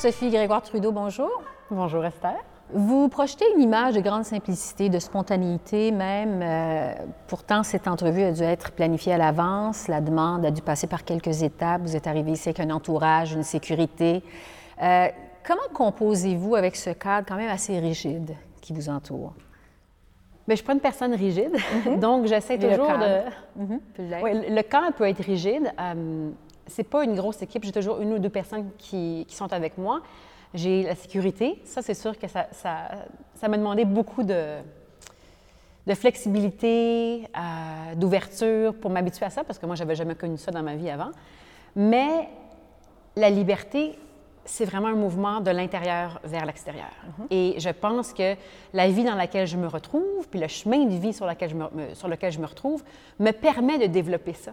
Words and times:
Sophie 0.00 0.30
Grégoire 0.30 0.62
Trudeau, 0.62 0.92
bonjour. 0.92 1.42
Bonjour 1.70 2.02
Esther. 2.06 2.42
Vous 2.72 3.10
projetez 3.10 3.44
une 3.54 3.60
image 3.60 3.92
de 3.92 4.00
grande 4.00 4.24
simplicité, 4.24 4.88
de 4.88 4.98
spontanéité 4.98 5.90
même. 5.90 6.40
Euh, 6.42 6.94
pourtant, 7.26 7.62
cette 7.62 7.86
entrevue 7.86 8.22
a 8.22 8.32
dû 8.32 8.42
être 8.42 8.72
planifiée 8.72 9.12
à 9.12 9.18
l'avance. 9.18 9.88
La 9.88 10.00
demande 10.00 10.46
a 10.46 10.50
dû 10.50 10.62
passer 10.62 10.86
par 10.86 11.04
quelques 11.04 11.42
étapes. 11.42 11.82
Vous 11.82 11.96
êtes 11.96 12.06
arrivé 12.06 12.30
ici 12.32 12.48
avec 12.48 12.60
un 12.60 12.70
entourage, 12.70 13.34
une 13.34 13.42
sécurité. 13.42 14.22
Euh, 14.82 15.08
comment 15.46 15.68
composez-vous 15.74 16.54
avec 16.56 16.76
ce 16.76 16.88
cadre 16.88 17.26
quand 17.28 17.36
même 17.36 17.50
assez 17.50 17.78
rigide 17.78 18.34
qui 18.62 18.72
vous 18.72 18.88
entoure? 18.88 19.34
Bien, 20.46 20.54
je 20.54 20.54
suis 20.54 20.64
pas 20.64 20.72
une 20.72 20.80
personne 20.80 21.12
rigide, 21.12 21.52
donc 22.00 22.24
j'essaie 22.24 22.56
le 22.56 22.70
toujours 22.70 22.86
cadre? 22.86 23.04
de... 23.56 23.62
Mhm. 23.64 23.80
Oui, 24.22 24.30
le 24.48 24.62
cadre 24.62 24.94
peut 24.94 25.06
être 25.06 25.22
rigide. 25.22 25.70
Euh, 25.78 26.30
c'est 26.70 26.84
pas 26.84 27.04
une 27.04 27.14
grosse 27.14 27.42
équipe. 27.42 27.64
J'ai 27.64 27.72
toujours 27.72 28.00
une 28.00 28.14
ou 28.14 28.18
deux 28.18 28.30
personnes 28.30 28.70
qui, 28.78 29.26
qui 29.28 29.34
sont 29.36 29.52
avec 29.52 29.76
moi. 29.76 30.00
J'ai 30.54 30.82
la 30.84 30.94
sécurité. 30.94 31.60
Ça, 31.64 31.82
c'est 31.82 31.94
sûr 31.94 32.18
que 32.18 32.26
ça, 32.28 32.46
ça, 32.52 32.88
ça 33.34 33.48
m'a 33.48 33.56
demandé 33.58 33.84
beaucoup 33.84 34.22
de, 34.22 34.56
de 35.86 35.94
flexibilité, 35.94 37.28
euh, 37.36 37.94
d'ouverture 37.94 38.74
pour 38.74 38.90
m'habituer 38.90 39.26
à 39.26 39.30
ça, 39.30 39.44
parce 39.44 39.58
que 39.58 39.66
moi, 39.66 39.76
j'avais 39.76 39.94
jamais 39.94 40.14
connu 40.14 40.38
ça 40.38 40.50
dans 40.50 40.62
ma 40.62 40.74
vie 40.76 40.90
avant. 40.90 41.10
Mais 41.76 42.28
la 43.16 43.30
liberté, 43.30 43.96
c'est 44.44 44.64
vraiment 44.64 44.88
un 44.88 44.94
mouvement 44.96 45.40
de 45.40 45.50
l'intérieur 45.50 46.20
vers 46.24 46.44
l'extérieur. 46.46 46.90
Et 47.30 47.54
je 47.58 47.68
pense 47.70 48.12
que 48.12 48.34
la 48.72 48.88
vie 48.88 49.04
dans 49.04 49.14
laquelle 49.14 49.46
je 49.46 49.56
me 49.56 49.68
retrouve, 49.68 50.28
puis 50.28 50.40
le 50.40 50.48
chemin 50.48 50.84
de 50.86 50.94
vie 50.96 51.12
sur, 51.12 51.26
laquelle 51.26 51.50
je 51.50 51.54
me- 51.54 51.70
me- 51.72 51.94
sur 51.94 52.08
lequel 52.08 52.32
je 52.32 52.40
me 52.40 52.46
retrouve, 52.46 52.82
me 53.20 53.30
permet 53.30 53.78
de 53.78 53.86
développer 53.86 54.32
ça. 54.32 54.52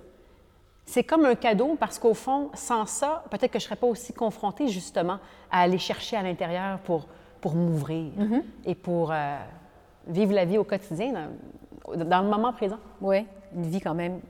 C'est 0.88 1.04
comme 1.04 1.26
un 1.26 1.36
cadeau 1.36 1.76
parce 1.78 2.00
qu'au 2.00 2.14
fond, 2.14 2.50
sans 2.54 2.86
ça, 2.86 3.26
peut-être 3.30 3.52
que 3.52 3.60
je 3.60 3.66
ne 3.66 3.68
serais 3.68 3.76
pas 3.76 3.88
aussi 3.88 4.14
confrontée 4.14 4.70
justement 4.70 5.20
à 5.52 5.62
aller 5.62 5.78
chercher 5.78 6.16
à 6.16 6.24
l'intérieur 6.24 6.80
pour, 6.80 7.08
pour 7.42 7.56
m'ouvrir 7.56 8.14
et 8.66 8.74
pour 8.74 9.12
euh, 9.12 9.36
vivre 10.08 10.34
la 10.34 10.46
vie 10.46 10.58
au 10.58 10.64
quotidien, 10.64 11.12
dans, 11.94 12.06
dans 12.06 12.22
le 12.22 12.30
moment 12.30 12.54
présent. 12.54 12.80
Oui, 13.02 13.26
une 13.54 13.66
vie 13.66 13.82
quand 13.82 13.94
même 13.94 14.22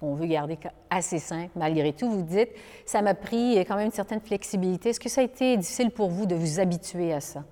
qu'on 0.00 0.14
veut 0.14 0.26
garder 0.26 0.58
assez 0.90 1.20
simple 1.20 1.52
malgré 1.54 1.92
tout. 1.92 2.10
Vous 2.10 2.22
dites, 2.22 2.50
ça 2.84 3.00
m'a 3.00 3.14
pris 3.14 3.58
quand 3.60 3.76
même 3.76 3.86
une 3.86 3.92
certaine 3.92 4.20
flexibilité. 4.20 4.88
Est-ce 4.88 5.00
que 5.00 5.08
ça 5.08 5.20
a 5.20 5.24
été 5.24 5.56
difficile 5.56 5.92
pour 5.92 6.10
vous 6.10 6.26
de 6.26 6.34
vous 6.34 6.58
habituer 6.58 7.12
à 7.12 7.20
ça? 7.20 7.44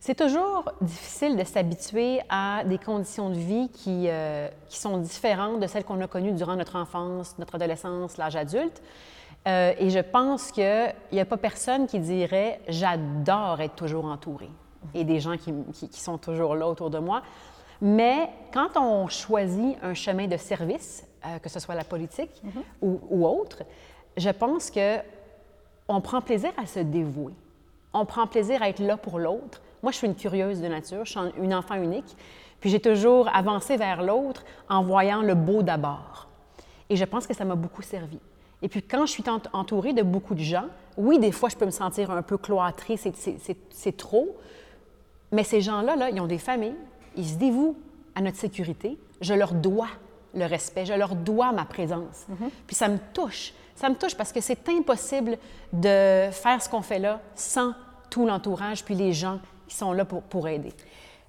C'est 0.00 0.14
toujours 0.14 0.70
difficile 0.80 1.36
de 1.36 1.42
s'habituer 1.44 2.20
à 2.28 2.62
des 2.64 2.78
conditions 2.78 3.30
de 3.30 3.34
vie 3.34 3.68
qui, 3.68 4.04
euh, 4.08 4.48
qui 4.68 4.78
sont 4.78 4.98
différentes 4.98 5.58
de 5.60 5.66
celles 5.66 5.84
qu'on 5.84 6.00
a 6.00 6.06
connues 6.06 6.32
durant 6.32 6.54
notre 6.54 6.76
enfance, 6.76 7.34
notre 7.38 7.56
adolescence, 7.56 8.16
l'âge 8.16 8.36
adulte. 8.36 8.80
Euh, 9.48 9.72
et 9.78 9.90
je 9.90 9.98
pense 9.98 10.52
qu'il 10.52 10.94
n'y 11.12 11.20
a 11.20 11.24
pas 11.24 11.36
personne 11.36 11.86
qui 11.86 11.98
dirait 11.98 12.60
j'adore 12.68 13.60
être 13.60 13.74
toujours 13.74 14.04
entourée 14.04 14.50
et 14.94 15.04
des 15.04 15.18
gens 15.20 15.36
qui, 15.36 15.52
qui- 15.72 15.88
qui 15.88 16.00
sont 16.00 16.18
toujours 16.18 16.54
là 16.54 16.68
autour 16.68 16.90
de 16.90 16.98
moi. 16.98 17.22
Mais 17.80 18.28
quand 18.52 18.76
on 18.80 19.08
choisit 19.08 19.76
un 19.82 19.94
chemin 19.94 20.26
de 20.28 20.36
service, 20.36 21.06
euh, 21.26 21.38
que 21.40 21.48
ce 21.48 21.58
soit 21.60 21.74
la 21.74 21.84
politique 21.84 22.42
ou, 22.82 23.00
ou 23.10 23.26
autre, 23.26 23.62
je 24.16 24.30
pense 24.30 24.70
que 24.70 24.98
on 25.88 26.00
prend 26.00 26.20
plaisir 26.20 26.50
à 26.56 26.66
se 26.66 26.80
dévouer. 26.80 27.32
On 27.92 28.04
prend 28.04 28.26
plaisir 28.26 28.62
à 28.62 28.68
être 28.68 28.80
là 28.80 28.96
pour 28.96 29.18
l'autre. 29.18 29.60
Moi, 29.82 29.92
je 29.92 29.98
suis 29.98 30.06
une 30.06 30.14
curieuse 30.14 30.60
de 30.60 30.68
nature, 30.68 31.04
je 31.04 31.10
suis 31.10 31.20
un- 31.20 31.32
une 31.40 31.54
enfant 31.54 31.74
unique, 31.76 32.16
puis 32.60 32.70
j'ai 32.70 32.80
toujours 32.80 33.28
avancé 33.34 33.76
vers 33.76 34.02
l'autre 34.02 34.44
en 34.68 34.82
voyant 34.82 35.22
le 35.22 35.34
beau 35.34 35.62
d'abord. 35.62 36.28
Et 36.90 36.96
je 36.96 37.04
pense 37.04 37.26
que 37.26 37.34
ça 37.34 37.44
m'a 37.44 37.54
beaucoup 37.54 37.82
servi. 37.82 38.18
Et 38.62 38.68
puis 38.68 38.82
quand 38.82 39.06
je 39.06 39.12
suis 39.12 39.24
ent- 39.28 39.40
entourée 39.52 39.92
de 39.92 40.02
beaucoup 40.02 40.34
de 40.34 40.40
gens, 40.42 40.64
oui, 40.96 41.18
des 41.20 41.30
fois, 41.30 41.48
je 41.48 41.56
peux 41.56 41.66
me 41.66 41.70
sentir 41.70 42.10
un 42.10 42.22
peu 42.22 42.36
cloîtrée, 42.38 42.96
c'est- 42.96 43.96
trop, 43.96 44.36
mais 45.30 45.44
ces 45.44 45.60
gens-là, 45.60 45.94
là, 45.94 46.10
ils 46.10 46.20
ont 46.20 46.26
des 46.26 46.38
familles, 46.38 46.74
ils 47.16 47.26
se 47.28 47.36
dévouent 47.36 47.76
à 48.16 48.20
notre 48.20 48.36
sécurité. 48.38 48.98
Je 49.20 49.34
leur 49.34 49.52
dois 49.52 49.88
le 50.34 50.44
respect, 50.46 50.86
je 50.86 50.92
leur 50.94 51.14
dois 51.14 51.52
ma 51.52 51.64
présence. 51.64 52.26
Puis 52.66 52.74
ça 52.74 52.88
me 52.88 52.98
touche. 53.14 53.52
Ça 53.76 53.88
me 53.88 53.94
touche 53.94 54.16
parce 54.16 54.32
que 54.32 54.40
c'est 54.40 54.68
impossible 54.68 55.38
de 55.72 56.28
faire 56.32 56.60
ce 56.60 56.68
qu'on 56.68 56.82
fait 56.82 56.98
là 56.98 57.20
sans 57.36 57.72
tout 58.10 58.26
l'entourage, 58.26 58.84
puis 58.84 58.94
les 58.96 59.12
gens 59.12 59.38
qui 59.68 59.76
sont 59.76 59.92
là 59.92 60.04
pour, 60.04 60.22
pour 60.22 60.48
aider. 60.48 60.72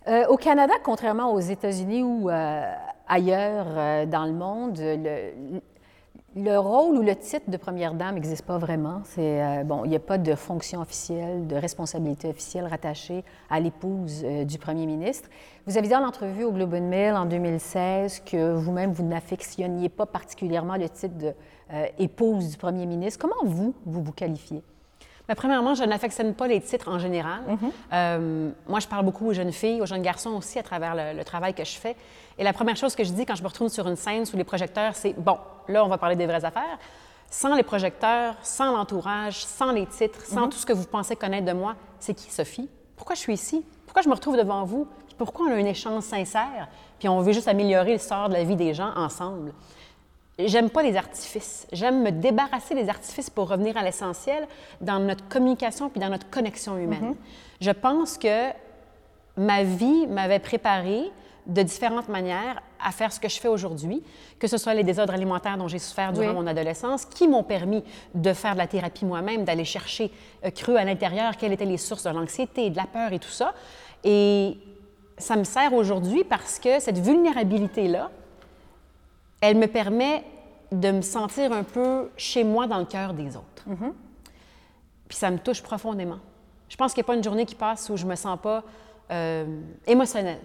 Euh, 0.08 0.26
au 0.28 0.38
Canada, 0.38 0.74
contrairement 0.84 1.34
aux 1.34 1.40
États-Unis 1.40 2.04
ou 2.04 2.30
euh, 2.30 2.74
ailleurs 3.08 3.68
euh, 3.70 4.06
dans 4.06 4.26
le 4.26 4.34
monde, 4.34 4.80
le, 4.80 5.60
le 6.36 6.58
rôle 6.58 6.98
ou 6.98 7.02
le 7.02 7.16
titre 7.16 7.50
de 7.50 7.58
première 7.58 7.94
dame 7.94 8.16
n'existe 8.16 8.46
pas 8.46 8.58
vraiment. 8.58 9.02
Bon, 9.66 9.84
il 9.84 9.90
n'y 9.90 9.96
a 9.96 10.00
pas 10.00 10.18
de 10.18 10.36
fonction 10.36 10.80
officielle, 10.82 11.48
de 11.48 11.56
responsabilité 11.56 12.30
officielle 12.30 12.66
rattachée 12.66 13.24
à 13.50 13.60
l'épouse 13.60 14.24
du 14.24 14.58
premier 14.58 14.86
ministre. 14.86 15.28
Vous 15.66 15.78
avez 15.78 15.88
dit 15.88 15.96
en 15.96 16.04
entrevue 16.08 16.44
au 16.44 16.52
Globe 16.52 16.74
and 16.76 16.88
Mail 16.88 17.16
en 17.16 17.26
2016 17.26 18.22
que 18.26 18.54
vous-même 18.54 18.92
vous 18.92 19.04
n'affectionniez 19.04 19.90
pas 19.90 20.06
particulièrement 20.06 20.76
le 20.76 20.88
titre 20.88 21.18
de 21.18 21.34
euh, 21.72 21.86
épouse 22.00 22.50
du 22.50 22.58
premier 22.58 22.88
ministre. 22.88 23.20
Comment 23.20 23.44
vous 23.44 23.76
vous 23.86 24.02
vous 24.02 24.12
qualifiez? 24.12 24.64
Mais 25.30 25.36
premièrement, 25.36 25.76
je 25.76 25.84
n'affectionne 25.84 26.34
pas 26.34 26.48
les 26.48 26.60
titres 26.60 26.90
en 26.90 26.98
général. 26.98 27.42
Euh, 27.94 28.50
moi, 28.68 28.80
je 28.80 28.88
parle 28.88 29.06
beaucoup 29.06 29.28
aux 29.28 29.34
jeunes 29.34 29.54
filles, 29.54 29.80
aux 29.80 29.86
jeunes 29.86 30.02
garçons 30.02 30.32
aussi 30.32 30.58
à 30.58 30.64
travers 30.64 30.96
le, 30.96 31.18
le 31.18 31.24
travail 31.24 31.54
que 31.54 31.64
je 31.64 31.78
fais. 31.78 31.96
Et 32.40 32.44
la 32.44 32.52
première 32.52 32.76
chose 32.76 32.96
que 32.96 33.04
je 33.04 33.12
dis 33.12 33.26
quand 33.28 33.36
je 33.36 33.44
me 33.44 33.48
retrouve 33.48 33.70
sur 33.70 33.88
une 33.88 33.96
scène 33.96 34.26
sous 34.26 34.36
les 34.38 34.44
projecteurs, 34.44 34.96
c'est 34.96 35.14
bon, 35.14 35.38
là, 35.68 35.86
on 35.86 35.88
va 35.88 36.00
parler 36.00 36.16
des 36.16 36.26
vraies 36.26 36.44
affaires. 36.44 36.80
Sans 37.30 37.54
les 37.54 37.62
projecteurs, 37.62 38.36
sans 38.42 38.76
l'entourage, 38.76 39.46
sans 39.46 39.72
les 39.72 39.86
titres, 39.86 40.26
sans 40.26 40.48
tout 40.48 40.58
ce 40.58 40.66
que 40.66 40.74
vous 40.74 40.86
pensez 40.86 41.16
connaître 41.16 41.46
de 41.46 41.54
moi, 41.54 41.76
c'est 42.00 42.16
qui 42.16 42.32
Sophie? 42.32 42.68
Pourquoi 42.98 43.14
je 43.16 43.20
suis 43.20 43.34
ici? 43.34 43.64
Pourquoi 43.86 44.02
je 44.02 44.10
me 44.10 44.16
retrouve 44.16 44.36
devant 44.36 44.64
vous? 44.64 44.88
Pourquoi 45.16 45.46
on 45.46 45.52
a 45.52 45.56
un 45.56 45.66
échange 45.66 46.02
sincère? 46.02 46.70
Puis 46.98 47.08
on 47.08 47.20
veut 47.22 47.34
juste 47.34 47.48
améliorer 47.48 47.94
le 47.94 48.00
sort 48.00 48.30
de 48.30 48.34
la 48.34 48.44
vie 48.44 48.56
des 48.56 48.74
gens 48.74 48.92
ensemble. 48.96 49.54
J'aime 50.48 50.70
pas 50.70 50.84
les 50.84 50.96
artifices. 50.96 51.68
J'aime 51.74 52.02
me 52.02 52.12
débarrasser 52.12 52.74
des 52.74 52.88
artifices 52.88 53.30
pour 53.30 53.50
revenir 53.50 53.76
à 53.78 53.84
l'essentiel 53.84 54.48
dans 54.80 55.00
notre 55.00 55.28
communication 55.28 55.90
puis 55.90 56.00
dans 56.00 56.10
notre 56.10 56.30
connexion 56.30 56.78
humaine. 56.78 57.16
Je 57.60 57.72
pense 57.72 58.18
que 58.18 58.50
ma 59.36 59.64
vie 59.64 60.08
m'avait 60.08 60.40
préparé 60.40 61.12
de 61.46 61.62
différentes 61.62 62.08
manières 62.10 62.62
à 62.82 62.92
faire 62.92 63.12
ce 63.12 63.20
que 63.20 63.28
je 63.28 63.40
fais 63.40 63.48
aujourd'hui, 63.48 64.02
que 64.38 64.48
ce 64.48 64.58
soit 64.58 64.74
les 64.74 64.84
désordres 64.84 65.14
alimentaires 65.14 65.58
dont 65.58 65.68
j'ai 65.68 65.80
souffert 65.80 66.14
durant 66.14 66.28
Oui. 66.30 66.34
mon 66.34 66.48
adolescence, 66.48 67.06
qui 67.06 67.28
m'ont 67.28 67.44
permis 67.44 67.84
de 68.16 68.32
faire 68.34 68.54
de 68.54 68.60
la 68.60 68.68
thérapie 68.68 69.04
moi-même, 69.04 69.44
d'aller 69.44 69.66
chercher 69.66 70.12
euh, 70.46 70.52
creux 70.52 70.76
à 70.78 70.86
l'intérieur 70.86 71.36
quelles 71.36 71.52
étaient 71.52 71.66
les 71.66 71.78
sources 71.78 72.04
de 72.04 72.12
l'anxiété, 72.12 72.70
de 72.70 72.78
la 72.78 72.86
peur 72.86 73.12
et 73.12 73.20
tout 73.20 73.30
ça. 73.30 73.54
Et 74.04 74.58
ça 75.18 75.36
me 75.36 75.44
sert 75.44 75.74
aujourd'hui 75.74 76.24
parce 76.24 76.60
que 76.60 76.80
cette 76.80 77.00
vulnérabilité-là, 77.00 78.12
elle 79.42 79.58
me 79.58 79.68
permet 79.68 80.24
de 80.72 80.92
me 80.92 81.02
sentir 81.02 81.52
un 81.52 81.64
peu 81.64 82.12
chez 82.18 82.44
moi 82.44 82.68
dans 82.68 82.78
le 82.78 82.86
cœur 82.86 83.14
des 83.14 83.36
autres. 83.36 83.66
Puis 85.08 85.18
ça 85.18 85.32
me 85.32 85.40
touche 85.40 85.64
profondément. 85.64 86.20
Je 86.70 86.78
pense 86.78 86.94
qu'il 86.94 87.02
n'y 87.02 87.06
a 87.06 87.08
pas 87.08 87.16
une 87.16 87.24
journée 87.24 87.46
qui 87.46 87.56
passe 87.56 87.90
où 87.90 87.98
je 87.98 88.06
me 88.06 88.16
sens 88.16 88.38
pas 88.40 88.64
euh, 89.12 89.62
émotionnelle 89.88 90.40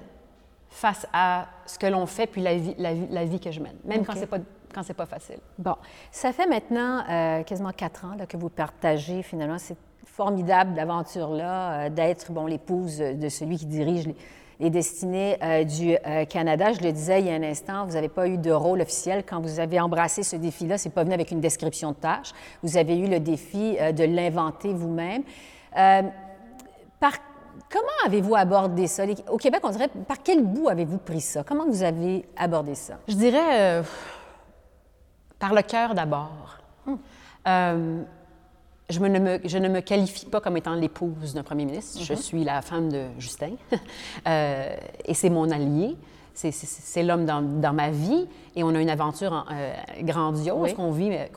face 0.71 1.07
à 1.13 1.47
ce 1.67 1.79
que 1.79 1.87
l'on 1.87 2.07
fait 2.07 2.27
puis 2.27 2.41
la 2.41 2.57
vie, 2.57 2.75
la 2.79 2.95
vie, 2.95 3.07
la 3.11 3.25
vie 3.25 3.39
que 3.39 3.53
je 3.53 3.61
mène, 3.61 3.77
même 3.85 4.05
quand 4.05 4.15
c'est 4.17 4.27
pas 4.27 4.39
quand 4.75 4.83
c'est 4.83 4.95
pas 4.95 5.07
facile. 5.07 5.39
Bon, 5.57 5.77
ça 6.11 6.33
fait 6.33 6.47
maintenant 6.47 7.05
euh, 7.09 7.45
quasiment 7.45 7.71
quatre 7.71 8.07
ans 8.07 8.17
là, 8.19 8.27
que 8.27 8.37
vous 8.37 8.49
partagez 8.49 9.23
finalement 9.23 9.59
cette 9.59 9.79
formidable 10.05 10.77
aventure-là 10.79 11.73
euh, 11.73 11.91
d'être 11.91 12.33
bon, 12.33 12.47
l'épouse 12.47 12.99
de 12.99 13.29
celui 13.29 13.57
qui 13.57 13.67
dirige 13.67 14.07
les, 14.07 14.17
les 14.61 14.71
destinées 14.71 15.37
euh, 15.43 15.65
du 15.65 15.97
euh, 16.07 16.25
Canada. 16.25 16.73
Je 16.73 16.81
le 16.81 16.93
disais 16.93 17.21
il 17.21 17.27
y 17.27 17.31
a 17.31 17.35
un 17.35 17.43
instant, 17.43 17.87
vous 17.87 17.95
n'avez 17.95 18.09
pas 18.09 18.27
eu 18.29 18.39
de 18.39 18.51
rôle 18.51 18.81
officiel 18.81 19.25
quand 19.27 19.41
vous 19.41 19.61
avez 19.61 19.81
embrassé 19.81 20.23
ce 20.23 20.37
défi-là. 20.37 20.79
C'est 20.79 20.91
pas 20.91 21.05
venu 21.05 21.15
avec 21.15 21.31
une 21.31 21.41
description 21.41 21.91
de 21.91 21.97
tâche. 21.97 22.33
Vous 22.63 22.77
avez 22.77 22.99
eu 22.99 23.07
le 23.07 23.21
défi 23.21 23.77
euh, 23.81 23.93
de 23.93 24.05
l'inventer 24.05 24.73
vous-même. 24.73 25.23
Par 25.73 27.13
Comment 27.71 28.07
avez-vous 28.07 28.37
abordé 28.37 28.87
ça? 28.87 29.05
Au 29.29 29.37
Québec, 29.37 29.61
on 29.65 29.71
dirait, 29.71 29.89
par 30.07 30.23
quel 30.23 30.45
bout 30.45 30.69
avez-vous 30.69 30.99
pris 30.99 31.21
ça? 31.21 31.43
Comment 31.43 31.67
vous 31.67 31.83
avez 31.83 32.25
abordé 32.37 32.75
ça? 32.75 32.99
Je 33.09 33.15
dirais 33.15 33.83
par 35.39 35.53
le 35.53 35.63
cœur 35.63 35.95
d'abord. 35.95 36.59
Euh, 37.47 38.03
je, 38.91 39.01
me- 39.01 39.09
ne 39.09 39.19
me, 39.19 39.39
je 39.45 39.59
ne 39.59 39.69
me 39.69 39.81
qualifie 39.81 40.27
pas 40.27 40.41
comme 40.41 40.57
étant 40.57 40.75
l'épouse 40.75 41.35
d'un 41.35 41.43
premier 41.43 41.65
ministre. 41.65 42.03
Je 42.03 42.15
suis 42.15 42.45
la 42.45 42.63
femme 42.63 42.91
de 42.91 43.07
Justin 43.19 43.53
Euh, 44.27 44.77
et 45.05 45.15
c'est 45.15 45.31
mon 45.31 45.51
allié. 45.51 45.97
C'est- 46.35 47.03
l'homme 47.03 47.25
dans, 47.27 47.43
dans 47.43 47.73
ma 47.73 47.91
vie 47.91 48.27
et 48.57 48.65
on 48.65 48.75
a 48.75 48.81
une 48.81 48.91
aventure 48.91 49.33
en- 49.33 49.45
euh, 49.53 49.73
grandiose 50.01 50.57
Oui. 50.71 50.75
qu'on 50.75 50.91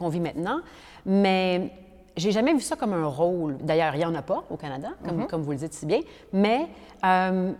vit, 0.10 0.20
maintenant. 0.20 0.60
Mais 1.06 1.70
j'ai 2.16 2.32
jamais 2.32 2.54
vu 2.54 2.62
ça 2.62 2.76
comme 2.76 2.94
un 2.94 3.06
rôle. 3.06 3.58
D'ailleurs, 3.58 3.94
il 3.96 4.00
n'y 4.00 4.06
en 4.06 4.16
a 4.16 4.22
pas 4.24 4.44
au 4.50 4.58
Canada, 4.58 4.90
comme, 5.06 5.28
comme 5.28 5.42
vous 5.44 5.52
le 5.52 5.58
dites 5.58 5.74
si 5.74 5.86
bien. 5.86 6.00
Mais 6.34 6.68
euh, 7.06 7.52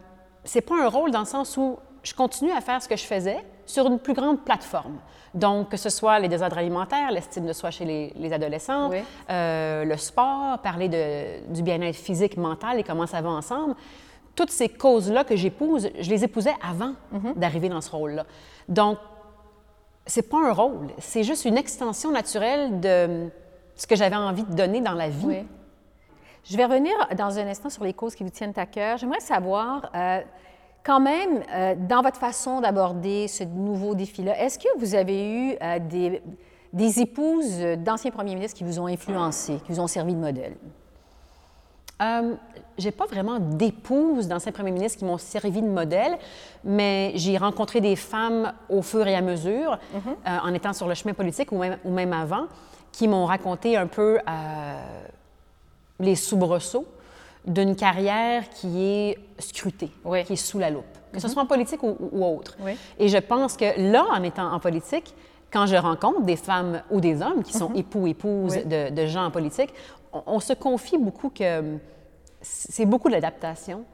c'est 0.44 0.62
pas 0.62 0.76
un 0.84 0.88
rôle 0.90 1.12
dans 1.12 1.20
le 1.20 1.26
sens 1.26 1.56
où 1.58 1.78
je 2.04 2.14
continue 2.14 2.52
à 2.52 2.62
faire 2.62 2.82
ce 2.82 2.88
que 2.90 2.96
je 2.96 3.04
faisais 3.04 3.38
sur 3.66 3.86
une 3.88 4.00
plus 4.00 4.14
grande 4.14 4.42
plateforme. 4.44 4.98
Donc, 5.34 5.70
que 5.70 5.78
ce 5.78 5.90
soit 5.90 6.20
les 6.20 6.28
désordres 6.28 6.58
alimentaires, 6.58 7.12
l'estime 7.12 7.46
de 7.46 7.54
soi 7.54 7.72
chez 7.72 7.86
les, 8.16 8.34
adolescents, 8.34 8.90
euh, 9.30 9.84
le 9.84 9.98
sport, 9.98 10.60
parler 10.60 10.90
de, 10.90 11.54
du 11.54 11.62
bien-être 11.62 11.96
physique, 11.96 12.38
mental 12.38 12.80
et 12.80 12.84
comment 12.84 13.08
ça 13.08 13.22
va 13.22 13.30
ensemble. 13.30 13.76
Toutes 14.36 14.52
ces 14.52 14.70
causes-là 14.70 15.24
que 15.24 15.36
j'épouse, 15.36 15.90
je 16.00 16.10
les 16.10 16.24
épousais 16.24 16.54
avant 16.62 16.94
mhm. 17.12 17.34
d'arriver 17.36 17.70
dans 17.70 17.82
ce 17.82 17.92
rôle-là. 17.92 18.26
Donc, 18.70 18.98
c'est 20.06 20.30
pas 20.30 20.38
un 20.38 20.54
rôle, 20.54 20.88
c'est 21.00 21.24
juste 21.24 21.46
une 21.46 21.58
extension 21.58 22.12
naturelle 22.12 22.80
de 22.80 23.30
ce 23.76 23.86
que 23.86 23.96
j'avais 23.96 24.16
envie 24.16 24.44
de 24.44 24.54
donner 24.54 24.82
dans 24.82 24.94
la 24.94 25.10
vie. 25.10 25.44
Je 26.44 26.56
vais 26.56 26.66
revenir 26.66 26.94
dans 27.18 27.38
un 27.38 27.48
instant 27.48 27.70
sur 27.70 27.84
les 27.84 27.94
causes 27.94 28.16
qui 28.16 28.24
vous 28.24 28.30
tiennent 28.30 28.54
à 28.56 28.66
cœur. 28.66 28.98
J'aimerais 28.98 29.20
savoir, 29.20 29.92
euh, 29.94 30.22
quand 30.84 31.00
même, 31.00 31.44
euh, 31.54 31.76
dans 31.78 32.02
votre 32.02 32.20
façon 32.20 32.62
d'aborder 32.62 33.28
ce 33.28 33.44
nouveau 33.44 33.96
défi-là, 33.96 34.40
est-ce 34.42 34.58
que 34.58 34.68
vous 34.80 34.96
avez 34.96 35.30
eu 35.30 35.56
euh, 35.62 35.80
des, 35.80 36.22
des, 36.72 37.02
épouses 37.02 37.60
d'anciens 37.78 38.12
premiers 38.12 38.36
ministres 38.36 38.58
qui 38.58 38.64
vous 38.64 38.80
ont 38.80 38.88
influencé, 38.88 39.60
qui 39.66 39.74
vous 39.74 39.80
ont 39.80 39.88
servi 39.88 40.14
de 40.14 40.20
modèle? 40.20 40.56
Euh, 42.02 42.36
j'ai 42.78 42.92
pas 42.92 43.06
vraiment 43.06 43.40
d'épouses 43.40 44.28
d'anciens 44.28 44.52
premiers 44.52 44.72
ministres 44.72 45.00
qui 45.00 45.06
m'ont 45.06 45.18
servi 45.18 45.62
de 45.62 45.68
modèle, 45.68 46.18
mais 46.64 47.12
j'ai 47.16 47.38
rencontré 47.38 47.82
des 47.82 47.96
femmes 47.96 48.54
au 48.70 48.82
fur 48.82 49.06
et 49.08 49.16
à 49.16 49.22
mesure, 49.22 49.80
mm-hmm. 49.96 50.42
en 50.42 50.54
étant 50.54 50.74
sur 50.74 50.88
le 50.88 50.94
chemin 50.94 51.16
politique 51.16 51.52
ou 51.52 51.58
même, 51.58 51.80
ou 51.84 51.92
même 51.92 52.14
avant, 52.14 52.46
qui 52.92 53.08
m'ont 53.08 53.26
raconté 53.26 53.76
un 53.76 53.88
peu 53.88 54.20
les 56.00 56.16
soubresauts 56.16 56.86
d'une 57.48 57.76
carrière 57.76 58.50
qui 58.50 58.84
est 58.84 59.18
scrutée, 59.40 59.90
qui 60.26 60.34
est 60.34 60.36
sous 60.36 60.60
la 60.60 60.70
loupe, 60.70 60.84
que 61.12 61.20
ce 61.20 61.28
mhm. 61.28 61.34
soit 61.34 61.42
en 61.44 61.46
politique 61.46 61.82
ou, 61.82 62.24
autre. 62.24 62.58
Et 63.00 63.08
je 63.08 63.18
pense 63.18 63.56
que 63.58 63.92
là, 63.92 64.06
en 64.12 64.22
étant 64.24 64.52
en 64.52 64.60
politique, 64.60 65.16
quand 65.52 65.66
je 65.66 65.78
rencontre 65.78 66.22
des 66.24 66.36
femmes 66.36 66.82
ou 66.92 67.00
des 67.00 67.22
hommes 67.22 67.44
qui 67.44 67.54
sont 67.54 67.70
mhm. 67.70 67.78
époux, 67.78 68.08
épouses 68.08 68.58
de, 68.66 69.06
gens 69.08 69.26
en 69.26 69.32
politique, 69.32 69.74
on, 70.12 70.40
se 70.40 70.54
confie 70.54 70.98
beaucoup 70.98 71.30
que 71.30 71.78
c'est 72.42 72.86
beaucoup 72.86 73.10
d'adaptation 73.10 73.86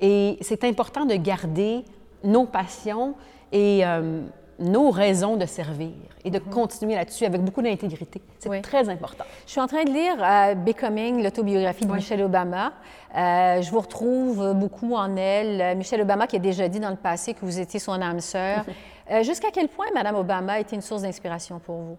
et 0.00 0.38
c'est 0.40 0.64
important 0.64 1.04
de 1.04 1.14
garder 1.14 1.84
nos 2.22 2.46
passions 2.46 3.14
et 3.52 3.84
euh, 3.84 4.22
nos 4.58 4.90
raisons 4.90 5.36
de 5.36 5.46
servir 5.46 5.92
et 6.24 6.30
de 6.30 6.38
mhm. 6.38 6.50
continuer 6.50 6.94
là-dessus 6.94 7.24
avec 7.24 7.42
beaucoup 7.42 7.62
d'intégrité. 7.62 8.20
C'est 8.38 8.60
très 8.62 8.88
important. 8.88 9.24
Je 9.46 9.52
suis 9.52 9.60
en 9.60 9.66
train 9.66 9.84
de 9.84 9.90
lire 9.90 10.16
euh, 10.20 10.54
Becoming, 10.54 11.22
l'autobiographie 11.22 11.86
de 11.86 11.92
Michelle 11.92 12.22
Obama. 12.22 12.72
Euh, 13.16 13.62
je 13.62 13.70
vous 13.70 13.80
retrouve 13.80 14.54
beaucoup 14.54 14.94
en 14.94 15.16
elle. 15.16 15.60
Euh, 15.60 15.74
Michelle 15.74 16.02
Obama 16.02 16.26
qui 16.26 16.36
a 16.36 16.40
déjà 16.40 16.68
dit 16.68 16.80
dans 16.80 16.90
le 16.90 16.96
passé 16.96 17.34
que 17.34 17.44
vous 17.44 17.58
étiez 17.58 17.80
son 17.80 18.00
âme 18.00 18.20
sœur. 18.20 18.64
Jusqu'à 19.22 19.50
quel 19.52 19.68
point 19.68 19.86
Madame 19.92 20.16
Obama 20.16 20.54
a 20.54 20.60
été 20.60 20.74
une 20.74 20.82
source 20.82 21.02
d'inspiration 21.02 21.58
pour 21.58 21.76
vous? 21.76 21.98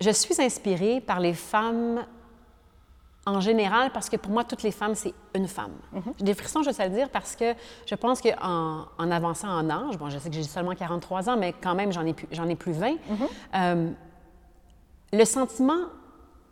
Je 0.00 0.10
suis 0.10 0.40
inspirée 0.40 1.00
par 1.00 1.20
les 1.20 1.34
femmes 1.34 2.04
en 3.28 3.40
général, 3.40 3.90
parce 3.92 4.08
que 4.08 4.16
pour 4.16 4.32
moi, 4.32 4.44
toutes 4.44 4.62
les 4.62 4.70
femmes, 4.70 4.94
c'est 4.94 5.14
une 5.34 5.48
femme. 5.48 5.72
Mhm. 5.92 6.14
J'ai 6.18 6.24
des 6.24 6.34
frissons, 6.34 6.62
je 6.62 6.70
sais 6.70 6.88
le 6.88 6.94
dire, 6.94 7.10
parce 7.10 7.36
que 7.36 7.54
je 7.86 7.94
pense 7.94 8.20
qu'en 8.20 8.86
en 8.98 9.10
avançant 9.10 9.48
en 9.48 9.68
âge, 9.68 9.98
bon, 9.98 10.08
je 10.08 10.18
sais 10.18 10.28
que 10.28 10.34
j'ai 10.34 10.42
seulement 10.42 10.74
43 10.74 11.28
ans, 11.28 11.36
mais 11.36 11.54
quand 11.60 11.74
même, 11.74 11.92
j'en 11.92 12.04
ai, 12.04 12.14
plus, 12.14 12.28
ai 12.30 12.56
plus 12.56 12.72
20, 12.72 12.90
mhm. 12.90 12.98
euh, 13.54 13.90
le 15.12 15.24
sentiment 15.24 15.80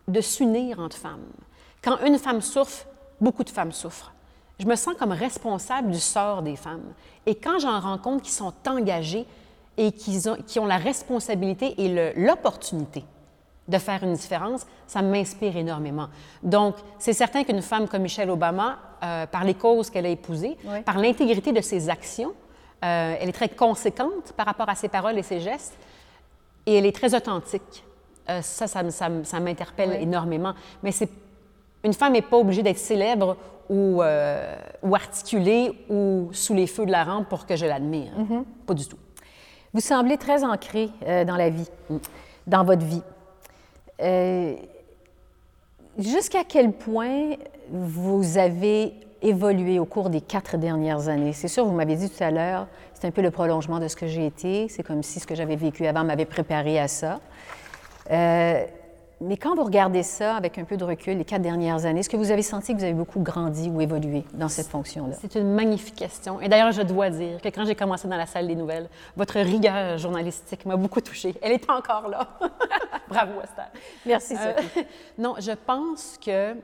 de 0.07 0.21
s'unir 0.21 0.79
entre 0.79 0.97
femmes. 0.97 1.25
Quand 1.83 1.97
une 2.05 2.17
femme 2.17 2.41
souffre, 2.41 2.85
beaucoup 3.19 3.43
de 3.43 3.49
femmes 3.49 3.71
souffrent. 3.71 4.13
Je 4.59 4.65
me 4.65 4.75
sens 4.75 4.95
comme 4.97 5.11
responsable 5.11 5.91
du 5.91 5.99
sort 5.99 6.41
des 6.41 6.55
femmes. 6.55 6.93
Et 7.25 7.35
quand 7.35 7.59
j'en 7.59 7.79
rencontre 7.79 8.23
qui 8.23 8.31
sont 8.31 8.53
engagées 8.67 9.25
et 9.77 9.91
qui 9.91 10.27
ont, 10.27 10.37
qui 10.47 10.59
ont 10.59 10.65
la 10.65 10.77
responsabilité 10.77 11.75
et 11.83 12.13
l'opportunité 12.15 13.05
de 13.67 13.77
faire 13.77 14.03
une 14.03 14.13
différence, 14.13 14.65
ça 14.85 15.01
m'inspire 15.01 15.57
énormément. 15.57 16.07
Donc, 16.41 16.75
c'est 16.99 17.13
certain 17.13 17.43
qu'une 17.43 17.61
femme 17.61 17.87
comme 17.87 18.01
Michelle 18.01 18.29
Obama, 18.29 18.77
euh, 19.03 19.25
par 19.27 19.43
les 19.43 19.53
causes 19.53 19.89
qu'elle 19.89 20.05
a 20.05 20.09
épousées, 20.09 20.57
par 20.85 20.97
l'intégrité 20.97 21.51
de 21.51 21.61
ses 21.61 21.89
actions, 21.89 22.33
euh, 22.85 23.15
elle 23.19 23.29
est 23.29 23.33
très 23.33 23.49
conséquente 23.49 24.33
par 24.37 24.45
rapport 24.45 24.69
à 24.69 24.75
ses 24.75 24.87
paroles 24.87 25.17
et 25.17 25.23
ses 25.23 25.39
gestes, 25.39 25.77
et 26.65 26.75
elle 26.77 26.85
est 26.85 26.95
très 26.95 27.13
authentique. 27.13 27.83
Euh, 28.29 28.41
ça, 28.41 28.67
ça, 28.67 28.81
ça, 28.89 29.39
m'interpelle 29.39 30.01
énormément. 30.01 30.53
Mais 30.83 30.91
c'est 30.91 31.09
une 31.83 31.93
femme 31.93 32.13
n'est 32.13 32.21
pas 32.21 32.37
obligée 32.37 32.63
d'être 32.63 32.77
célèbre 32.77 33.37
ou, 33.69 34.01
ou, 34.01 34.95
articulée 34.95 35.85
ou 35.89 36.29
sous 36.31 36.53
les 36.53 36.67
feux 36.67 36.85
de 36.85 36.91
la 36.91 37.03
rampe 37.03 37.27
pour 37.27 37.45
que 37.45 37.55
je 37.55 37.65
l'admire. 37.65 38.11
Mm-hmm. 38.17 38.43
Pas 38.65 38.73
du 38.73 38.87
tout. 38.87 38.97
Vous 39.73 39.81
semblez 39.81 40.17
très 40.17 40.43
ancré 40.43 40.89
dans 41.25 41.35
la 41.35 41.49
vie, 41.49 41.69
mm. 41.89 41.97
dans 42.47 42.63
votre 42.63 42.85
vie. 42.85 43.03
Euh, 44.01 44.55
jusqu'à 45.97 46.43
quel 46.43 46.71
point 46.71 47.35
vous 47.69 48.37
avez 48.37 48.93
évolué 49.21 49.79
au 49.79 49.85
cours 49.85 50.09
des 50.09 50.21
quatre 50.21 50.57
dernières 50.57 51.07
années? 51.07 51.33
C'est 51.33 51.47
sûr, 51.47 51.65
vous 51.65 51.73
m'avez 51.73 51.95
dit 51.95 52.09
tout 52.09 52.23
à 52.23 52.31
l'heure, 52.31 52.67
c'est 52.93 53.07
un 53.07 53.11
peu 53.11 53.21
le 53.21 53.31
prolongement 53.31 53.79
de 53.79 53.87
ce 53.87 53.95
que 53.95 54.07
j'ai 54.07 54.25
été. 54.25 54.67
C'est 54.69 54.83
comme 54.83 55.03
si 55.03 55.19
ce 55.19 55.27
que 55.27 55.35
j'avais 55.35 55.55
vécu 55.55 55.85
avant 55.87 56.03
m'avait 56.03 56.25
préparé 56.25 56.79
à 56.79 56.87
ça. 56.87 57.19
Euh, 58.11 58.65
mais 59.19 59.35
quand 59.35 59.55
vous 59.55 59.63
regardez 59.63 60.03
ça 60.03 60.35
avec 60.35 60.59
un 60.59 60.63
peu 60.63 60.77
de 60.77 60.83
recul, 60.83 61.17
les 61.17 61.25
quatre 61.25 61.41
dernières 61.41 61.85
années, 61.85 62.01
est-ce 62.01 62.09
que 62.09 62.17
vous 62.17 62.29
avez 62.29 62.43
senti 62.43 62.73
que 62.73 62.77
vous 62.77 62.83
avez 62.83 62.93
beaucoup 62.93 63.19
grandi 63.19 63.69
ou 63.69 63.81
évolué 63.81 64.23
dans 64.33 64.47
cette 64.47 64.67
fonction-là? 64.67 65.15
C'est 65.19 65.35
une 65.35 65.53
magnifique 65.53 65.95
question. 65.95 66.39
Et 66.39 66.47
d'ailleurs, 66.49 66.71
je 66.71 66.83
dois 66.83 67.09
dire 67.09 67.41
que 67.41 67.47
quand 67.49 67.65
j'ai 67.65 67.73
commencé 67.73 68.07
dans 68.07 68.17
la 68.17 68.27
salle 68.27 68.47
des 68.47 68.55
nouvelles, 68.55 68.89
votre 69.15 69.39
rigueur 69.39 69.97
journalistique 69.97 70.65
m'a 70.67 70.75
beaucoup 70.75 71.01
touchée. 71.01 71.33
Elle 71.41 71.53
est 71.53 71.69
encore 71.69 72.09
là. 72.09 72.27
Bravo, 73.09 73.41
Esther. 73.43 73.71
Merci, 74.05 74.35
euh, 74.35 74.53
Sophie. 74.55 74.85
non, 75.17 75.35
je 75.39 75.51
pense 75.51 76.19
que, 76.23 76.55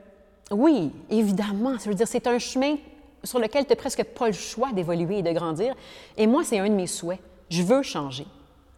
oui, 0.52 0.92
évidemment, 1.10 1.76
je 1.82 1.88
veux 1.88 1.94
dire, 1.94 2.06
c'est 2.06 2.26
un 2.28 2.38
chemin 2.38 2.76
sur 3.24 3.40
lequel 3.40 3.64
tu 3.64 3.70
n'as 3.70 3.76
presque 3.76 4.04
pas 4.04 4.28
le 4.28 4.32
choix 4.32 4.70
d'évoluer 4.72 5.18
et 5.18 5.22
de 5.22 5.32
grandir. 5.32 5.74
Et 6.16 6.28
moi, 6.28 6.44
c'est 6.44 6.60
un 6.60 6.68
de 6.68 6.74
mes 6.74 6.86
souhaits. 6.86 7.20
Je 7.50 7.62
veux 7.62 7.82
changer. 7.82 8.26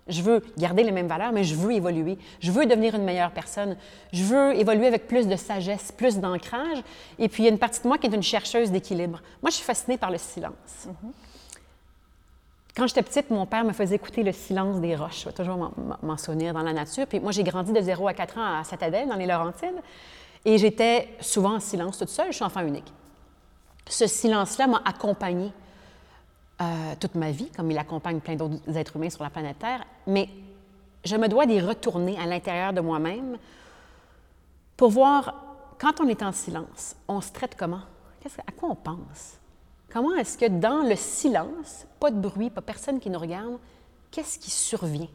Je 0.08 0.22
veux 0.22 0.42
garder 0.56 0.84
les 0.84 0.92
mêmes 0.92 1.08
valeurs, 1.08 1.32
mais 1.32 1.42
je 1.42 1.56
veux 1.56 1.72
évoluer. 1.72 2.16
Je 2.40 2.52
veux 2.52 2.64
devenir 2.66 2.94
une 2.94 3.02
meilleure 3.02 3.32
personne. 3.32 3.76
Je 4.12 4.22
veux 4.22 4.54
évoluer 4.54 4.86
avec 4.86 5.08
plus 5.08 5.26
de 5.26 5.34
sagesse, 5.34 5.90
plus 5.90 6.18
d'ancrage. 6.18 6.78
Et 7.18 7.28
puis, 7.28 7.42
il 7.42 7.46
y 7.46 7.48
a 7.48 7.52
une 7.52 7.58
partie 7.58 7.82
de 7.82 7.88
moi 7.88 7.98
qui 7.98 8.06
est 8.06 8.14
une 8.14 8.22
chercheuse 8.22 8.70
d'équilibre. 8.70 9.20
Moi, 9.42 9.50
je 9.50 9.56
suis 9.56 9.64
fascinée 9.64 9.98
par 9.98 10.12
le 10.12 10.18
silence. 10.18 10.88
Quand 12.76 12.86
j'étais 12.86 13.02
petite, 13.02 13.30
mon 13.30 13.46
père 13.46 13.64
me 13.64 13.72
faisait 13.72 13.96
écouter 13.96 14.22
le 14.22 14.32
silence 14.32 14.80
des 14.80 14.94
roches. 14.94 15.22
Je 15.22 15.25
vais 15.25 15.32
toujours 15.32 15.72
m'en 16.02 16.16
souvenir 16.18 16.54
dans 16.54 16.62
la 16.62 16.72
nature. 16.72 17.06
Puis 17.06 17.18
moi, 17.18 17.32
j'ai 17.32 17.42
grandi 17.42 17.72
de 17.72 17.80
0 17.80 18.06
à 18.06 18.14
4 18.14 18.38
ans 18.38 18.60
à 18.60 18.64
Satadelle, 18.64 19.08
dans 19.08 19.16
les 19.16 19.26
Laurentides. 19.26 19.80
Et 20.44 20.58
j'étais 20.58 21.08
souvent 21.20 21.54
en 21.54 21.60
silence 21.60 21.98
toute 21.98 22.10
seule. 22.10 22.28
Je 22.28 22.36
suis 22.36 22.44
enfant 22.44 22.64
unique. 22.64 22.92
Ce 23.88 24.06
silence-là 24.06 24.68
m'a 24.68 24.82
accompagnée 24.84 25.52
euh, 26.60 26.94
toute 26.98 27.14
ma 27.14 27.30
vie, 27.30 27.50
comme 27.50 27.70
il 27.70 27.78
accompagne 27.78 28.20
plein 28.20 28.36
d'autres 28.36 28.76
êtres 28.76 28.96
humains 28.96 29.10
sur 29.10 29.22
la 29.22 29.30
planète 29.30 29.58
Terre, 29.58 29.84
mais 30.06 30.28
je 31.04 31.16
me 31.16 31.28
dois 31.28 31.46
d'y 31.46 31.60
retourner 31.60 32.18
à 32.18 32.26
l'intérieur 32.26 32.72
de 32.72 32.80
moi-même 32.80 33.38
pour 34.76 34.90
voir, 34.90 35.34
quand 35.78 36.00
on 36.00 36.08
est 36.08 36.22
en 36.22 36.32
silence, 36.32 36.96
on 37.08 37.20
se 37.20 37.32
traite 37.32 37.54
comment? 37.56 37.82
À 38.46 38.52
quoi 38.52 38.70
on 38.70 38.75
pense? 38.75 39.38
Comment 39.92 40.14
est-ce 40.16 40.36
que 40.36 40.46
dans 40.46 40.82
le 40.82 40.96
silence, 40.96 41.86
pas 42.00 42.10
de 42.10 42.18
bruit, 42.18 42.50
pas 42.50 42.60
personne 42.60 42.98
qui 42.98 43.08
nous 43.08 43.20
regarde, 43.20 43.58
qu'est-ce 44.10 44.38
qui 44.38 44.50
survient 44.50 45.08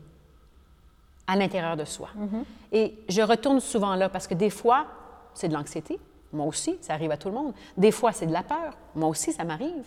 à 1.27 1.35
l'intérieur 1.35 1.75
de 1.75 1.83
soi? 1.83 2.09
Mm-hmm. 2.17 2.43
Et 2.71 2.97
je 3.09 3.21
retourne 3.21 3.59
souvent 3.59 3.95
là 3.95 4.07
parce 4.07 4.27
que 4.27 4.33
des 4.33 4.49
fois, 4.49 4.87
c'est 5.33 5.49
de 5.49 5.53
l'anxiété. 5.53 5.99
Moi 6.31 6.45
aussi, 6.45 6.77
ça 6.81 6.93
arrive 6.93 7.11
à 7.11 7.17
tout 7.17 7.27
le 7.27 7.35
monde. 7.35 7.53
Des 7.75 7.91
fois, 7.91 8.13
c'est 8.13 8.25
de 8.25 8.31
la 8.31 8.43
peur. 8.43 8.77
Moi 8.95 9.09
aussi, 9.09 9.33
ça 9.33 9.43
m'arrive. 9.43 9.83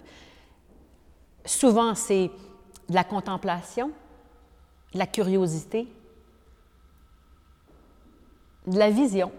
Souvent, 1.45 1.95
c'est 1.95 2.31
de 2.89 2.95
la 2.95 3.05
contemplation, 3.05 3.91
de 4.93 4.99
la 4.99 5.07
curiosité, 5.07 5.89
de 8.67 8.79
la 8.79 8.91
vision, 8.91 9.31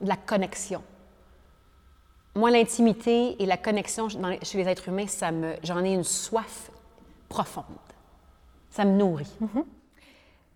de 0.00 0.08
la 0.08 0.16
connexion. 0.16 0.82
Moi, 2.34 2.50
l'intimité 2.50 3.40
et 3.42 3.46
la 3.46 3.56
connexion 3.56 4.08
chez 4.08 4.58
les 4.58 4.68
êtres 4.68 4.88
humains, 4.88 5.06
ça 5.06 5.30
me, 5.30 5.54
j'en 5.62 5.84
ai 5.84 5.94
une 5.94 6.04
soif 6.04 6.70
profonde. 7.28 7.64
Ça 8.70 8.84
me 8.84 8.92
nourrit. 8.92 9.32
Mm-hmm. 9.40 9.64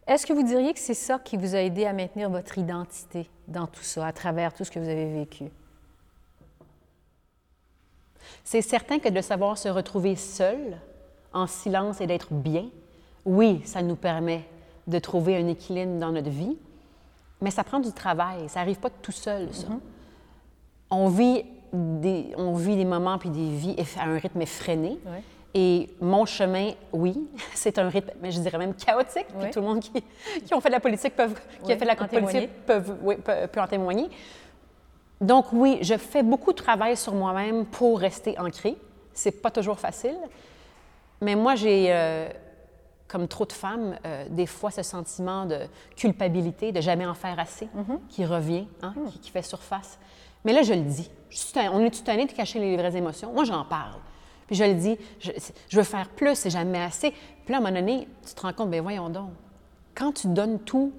Est-ce 0.06 0.26
que 0.26 0.32
vous 0.32 0.42
diriez 0.42 0.74
que 0.74 0.80
c'est 0.80 0.94
ça 0.94 1.18
qui 1.18 1.36
vous 1.36 1.54
a 1.54 1.58
aidé 1.58 1.86
à 1.86 1.92
maintenir 1.92 2.28
votre 2.28 2.58
identité 2.58 3.30
dans 3.46 3.66
tout 3.66 3.82
ça, 3.82 4.06
à 4.06 4.12
travers 4.12 4.52
tout 4.52 4.64
ce 4.64 4.70
que 4.70 4.78
vous 4.78 4.88
avez 4.88 5.10
vécu? 5.12 5.44
C'est 8.44 8.62
certain 8.62 8.98
que 8.98 9.08
de 9.08 9.20
savoir 9.20 9.58
se 9.58 9.68
retrouver 9.68 10.16
seul, 10.16 10.78
en 11.32 11.46
silence 11.46 12.00
et 12.00 12.06
d'être 12.06 12.32
bien, 12.32 12.66
oui, 13.24 13.60
ça 13.64 13.82
nous 13.82 13.96
permet 13.96 14.44
de 14.86 14.98
trouver 14.98 15.36
un 15.36 15.46
équilibre 15.46 15.98
dans 15.98 16.10
notre 16.10 16.30
vie, 16.30 16.56
mais 17.40 17.50
ça 17.50 17.64
prend 17.64 17.80
du 17.80 17.92
travail. 17.92 18.48
Ça 18.48 18.60
n'arrive 18.60 18.78
pas 18.78 18.90
tout 18.90 19.12
seul, 19.12 19.52
ça. 19.52 19.68
Mm-hmm. 19.68 19.78
On 20.90 21.08
vit 21.08 21.44
des, 21.72 22.32
on 22.36 22.54
vit 22.54 22.76
des 22.76 22.84
moments 22.84 23.18
puis 23.18 23.30
des 23.30 23.48
vies 23.48 23.76
à 23.98 24.04
un 24.04 24.18
rythme 24.18 24.42
effréné. 24.42 24.98
Et 25.52 25.88
mon 26.00 26.26
chemin, 26.26 26.72
oui, 26.92 27.28
c'est 27.54 27.78
un 27.78 27.88
rythme, 27.88 28.10
mais 28.22 28.30
je 28.30 28.40
dirais 28.40 28.58
même 28.58 28.74
chaotique. 28.74 29.26
Puis 29.38 29.50
tout 29.50 29.60
le 29.60 29.66
monde 29.66 29.80
qui, 29.80 29.92
qui 30.44 30.54
ont 30.54 30.60
fait 30.60 30.68
de 30.68 30.74
la 30.74 30.80
politique 30.80 31.16
peuvent, 31.16 31.38
qui 31.64 31.72
a 31.72 31.76
fait 31.76 31.84
de 31.84 31.86
la 31.86 31.96
politique 31.96 32.50
peuvent, 32.66 32.96
oui, 33.02 33.16
peut, 33.16 33.46
peut, 33.50 33.60
en 33.60 33.66
témoigner. 33.66 34.08
Donc 35.20 35.52
oui, 35.52 35.78
je 35.82 35.96
fais 35.96 36.22
beaucoup 36.22 36.52
de 36.52 36.56
travail 36.56 36.96
sur 36.96 37.14
moi-même 37.14 37.66
pour 37.66 37.98
rester 37.98 38.38
ancrée. 38.38 38.76
C'est 39.12 39.42
pas 39.42 39.50
toujours 39.50 39.78
facile, 39.78 40.16
mais 41.20 41.34
moi 41.34 41.56
j'ai, 41.56 41.86
euh, 41.90 42.28
comme 43.06 43.28
trop 43.28 43.44
de 43.44 43.52
femmes, 43.52 43.96
euh, 44.06 44.24
des 44.30 44.46
fois 44.46 44.70
ce 44.70 44.82
sentiment 44.82 45.44
de 45.44 45.58
culpabilité, 45.96 46.72
de 46.72 46.80
jamais 46.80 47.04
en 47.04 47.14
faire 47.14 47.38
assez, 47.38 47.66
mm-hmm. 47.66 47.98
qui 48.08 48.24
revient, 48.24 48.66
hein, 48.82 48.94
mm. 48.96 49.20
qui, 49.20 49.30
fait 49.30 49.42
surface. 49.42 49.98
Mais 50.44 50.52
là, 50.52 50.62
je 50.62 50.72
le 50.72 50.82
dis. 50.82 51.10
on 51.70 51.80
est 51.80 51.90
tout 51.90 52.02
tanné 52.02 52.24
de 52.24 52.32
cacher 52.32 52.58
les 52.60 52.76
vraies 52.76 52.96
émotions? 52.96 53.32
Moi, 53.32 53.44
j'en 53.44 53.64
parle. 53.64 54.00
Puis 54.46 54.56
je 54.56 54.64
le 54.64 54.74
dis, 54.74 54.96
je, 55.20 55.76
veux 55.76 55.84
faire 55.84 56.08
plus, 56.08 56.34
c'est 56.34 56.50
jamais 56.50 56.82
assez. 56.82 57.10
Puis 57.10 57.52
là, 57.52 57.56
à 57.56 57.60
un 57.60 57.62
moment 57.62 57.74
donné, 57.74 58.08
tu 58.26 58.34
te 58.34 58.40
rends 58.40 58.52
compte, 58.52 58.70
bien 58.70 58.80
voyons 58.82 59.10
donc, 59.10 59.30
quand 59.94 60.12
tu 60.12 60.28
donnes 60.28 60.58
tout 60.60 60.92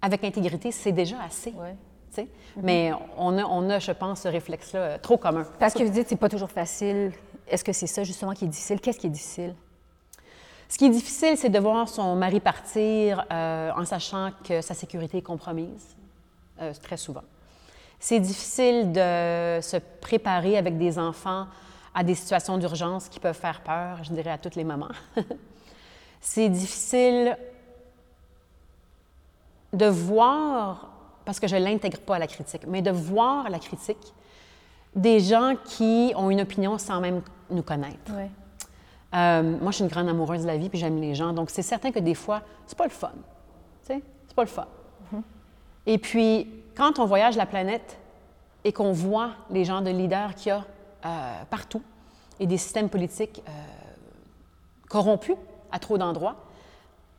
avec 0.00 0.24
intégrité, 0.24 0.72
c'est 0.72 0.92
déjà 0.92 1.16
assez. 1.22 1.52
Ouais. 1.52 1.76
Mm-hmm. 2.24 2.62
Mais 2.62 2.92
on 3.16 3.38
a, 3.38 3.44
on 3.44 3.70
a, 3.70 3.78
je 3.78 3.92
pense, 3.92 4.22
ce 4.22 4.28
réflexe-là 4.28 4.80
euh, 4.80 4.98
trop 4.98 5.16
commun. 5.16 5.46
Parce 5.58 5.74
que 5.74 5.82
vous 5.82 5.90
dites, 5.90 6.08
c'est 6.08 6.16
pas 6.16 6.28
toujours 6.28 6.50
facile. 6.50 7.12
Est-ce 7.48 7.64
que 7.64 7.72
c'est 7.72 7.86
ça, 7.86 8.04
justement, 8.04 8.32
qui 8.32 8.44
est 8.44 8.48
difficile? 8.48 8.80
Qu'est-ce 8.80 8.98
qui 8.98 9.06
est 9.06 9.10
difficile? 9.10 9.54
Ce 10.68 10.76
qui 10.76 10.84
est 10.84 10.90
difficile, 10.90 11.36
c'est 11.36 11.48
de 11.48 11.58
voir 11.58 11.88
son 11.88 12.14
mari 12.14 12.40
partir 12.40 13.24
euh, 13.32 13.70
en 13.74 13.84
sachant 13.86 14.30
que 14.44 14.60
sa 14.60 14.74
sécurité 14.74 15.18
est 15.18 15.22
compromise, 15.22 15.96
euh, 16.60 16.72
très 16.82 16.98
souvent. 16.98 17.22
C'est 17.98 18.20
difficile 18.20 18.92
de 18.92 19.60
se 19.62 19.78
préparer 20.00 20.58
avec 20.58 20.76
des 20.76 20.98
enfants 20.98 21.46
à 21.94 22.04
des 22.04 22.14
situations 22.14 22.58
d'urgence 22.58 23.08
qui 23.08 23.18
peuvent 23.18 23.34
faire 23.34 23.62
peur, 23.62 24.04
je 24.04 24.12
dirais 24.12 24.30
à 24.30 24.38
toutes 24.38 24.56
les 24.56 24.64
mamans. 24.64 24.90
c'est 26.20 26.48
difficile 26.48 27.36
de 29.72 29.86
voir, 29.86 30.92
parce 31.28 31.40
que 31.40 31.46
je 31.46 31.56
ne 31.56 31.62
l'intègre 31.62 31.98
pas 31.98 32.16
à 32.16 32.18
la 32.18 32.26
critique, 32.26 32.62
mais 32.66 32.80
de 32.80 32.90
voir 32.90 33.50
la 33.50 33.58
critique 33.58 34.14
des 34.96 35.20
gens 35.20 35.56
qui 35.62 36.14
ont 36.16 36.30
une 36.30 36.40
opinion 36.40 36.78
sans 36.78 37.02
même 37.02 37.20
nous 37.50 37.62
connaître. 37.62 38.10
Euh, 39.14 39.42
moi, 39.60 39.70
je 39.70 39.72
suis 39.72 39.84
une 39.84 39.90
grande 39.90 40.08
amoureuse 40.08 40.40
de 40.40 40.46
la 40.46 40.56
vie, 40.56 40.70
puis 40.70 40.78
j'aime 40.78 40.98
les 40.98 41.14
gens. 41.14 41.34
Donc, 41.34 41.50
c'est 41.50 41.60
certain 41.60 41.92
que 41.92 41.98
des 41.98 42.14
fois, 42.14 42.40
c'est 42.66 42.78
pas 42.78 42.86
le 42.86 42.90
fun. 42.90 43.12
C'est 43.82 44.02
pas 44.34 44.42
le 44.42 44.48
fun. 44.48 44.66
Mm-hmm. 45.12 45.22
Et 45.84 45.98
puis, 45.98 46.48
quand 46.74 46.98
on 46.98 47.04
voyage 47.04 47.36
la 47.36 47.44
planète 47.44 47.98
et 48.64 48.72
qu'on 48.72 48.92
voit 48.92 49.32
les 49.50 49.66
gens 49.66 49.82
de 49.82 49.90
leaders 49.90 50.34
qu'il 50.34 50.48
y 50.48 50.52
a 50.52 50.64
euh, 51.04 51.44
partout 51.50 51.82
et 52.40 52.46
des 52.46 52.56
systèmes 52.56 52.88
politiques 52.88 53.42
euh, 53.46 53.52
corrompus 54.88 55.36
à 55.72 55.78
trop 55.78 55.98
d'endroits, 55.98 56.36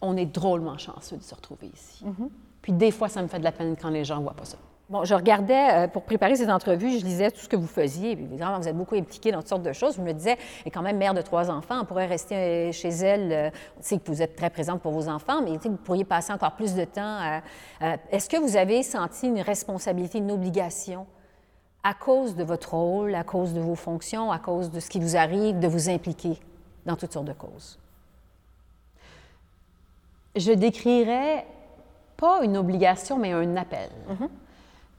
on 0.01 0.17
est 0.17 0.25
drôlement 0.25 0.79
chanceux 0.79 1.17
de 1.17 1.23
se 1.23 1.35
retrouver 1.35 1.67
ici. 1.67 2.03
Mm-hmm. 2.03 2.29
Puis 2.61 2.73
des 2.73 2.91
fois, 2.91 3.09
ça 3.09 3.21
me 3.21 3.27
fait 3.27 3.39
de 3.39 3.43
la 3.43 3.51
peine 3.51 3.75
quand 3.79 3.89
les 3.89 4.03
gens 4.03 4.17
ne 4.17 4.23
voient 4.23 4.33
pas 4.33 4.45
ça. 4.45 4.57
Bon, 4.89 5.05
je 5.05 5.13
regardais, 5.13 5.85
euh, 5.85 5.87
pour 5.87 6.01
préparer 6.01 6.35
ces 6.35 6.49
entrevues, 6.49 6.97
je 6.97 7.05
lisais 7.05 7.29
tout 7.29 7.41
ce 7.41 7.47
que 7.47 7.55
vous 7.55 7.67
faisiez. 7.67 8.13
évidemment, 8.13 8.57
vous 8.57 8.67
êtes 8.67 8.75
beaucoup 8.75 8.95
impliqué 8.95 9.31
dans 9.31 9.37
toutes 9.37 9.49
sortes 9.49 9.63
de 9.63 9.71
choses. 9.71 9.97
Je 9.97 10.01
me 10.01 10.13
disais, 10.13 10.35
et 10.65 10.71
quand 10.71 10.81
même 10.81 10.97
mère 10.97 11.13
de 11.13 11.21
trois 11.21 11.51
enfants, 11.51 11.81
on 11.81 11.85
pourrait 11.85 12.07
rester 12.07 12.35
euh, 12.35 12.71
chez 12.71 12.89
elle. 12.89 13.31
Euh, 13.31 13.49
on 13.77 13.83
sait 13.83 13.99
que 13.99 14.07
vous 14.07 14.23
êtes 14.23 14.35
très 14.35 14.49
présente 14.49 14.81
pour 14.81 14.91
vos 14.91 15.07
enfants, 15.07 15.43
mais 15.43 15.57
vous 15.57 15.77
pourriez 15.77 16.05
passer 16.05 16.33
encore 16.33 16.53
plus 16.53 16.73
de 16.73 16.85
temps. 16.85 17.19
Est-ce 18.11 18.27
que 18.27 18.37
vous 18.37 18.57
avez 18.57 18.81
senti 18.81 19.27
une 19.27 19.41
responsabilité, 19.41 20.17
une 20.17 20.31
obligation 20.31 21.05
à 21.83 21.93
cause 21.93 22.35
de 22.35 22.43
votre 22.43 22.73
rôle, 22.73 23.13
à 23.13 23.23
cause 23.23 23.53
de 23.53 23.59
vos 23.59 23.75
fonctions, 23.75 24.31
à 24.31 24.39
cause 24.39 24.71
de 24.71 24.79
ce 24.79 24.89
qui 24.89 24.99
vous 24.99 25.15
arrive, 25.15 25.59
de 25.59 25.67
vous 25.67 25.89
impliquer 25.89 26.39
dans 26.87 26.95
toutes 26.95 27.13
sortes 27.13 27.27
de 27.27 27.33
causes? 27.33 27.79
Je 30.35 30.51
décrirais 30.51 31.45
pas 32.19 32.43
une 32.43 32.57
obligation, 32.57 33.17
mais 33.17 33.31
un 33.31 33.55
appel. 33.55 33.89
Mm-hmm. 34.09 34.29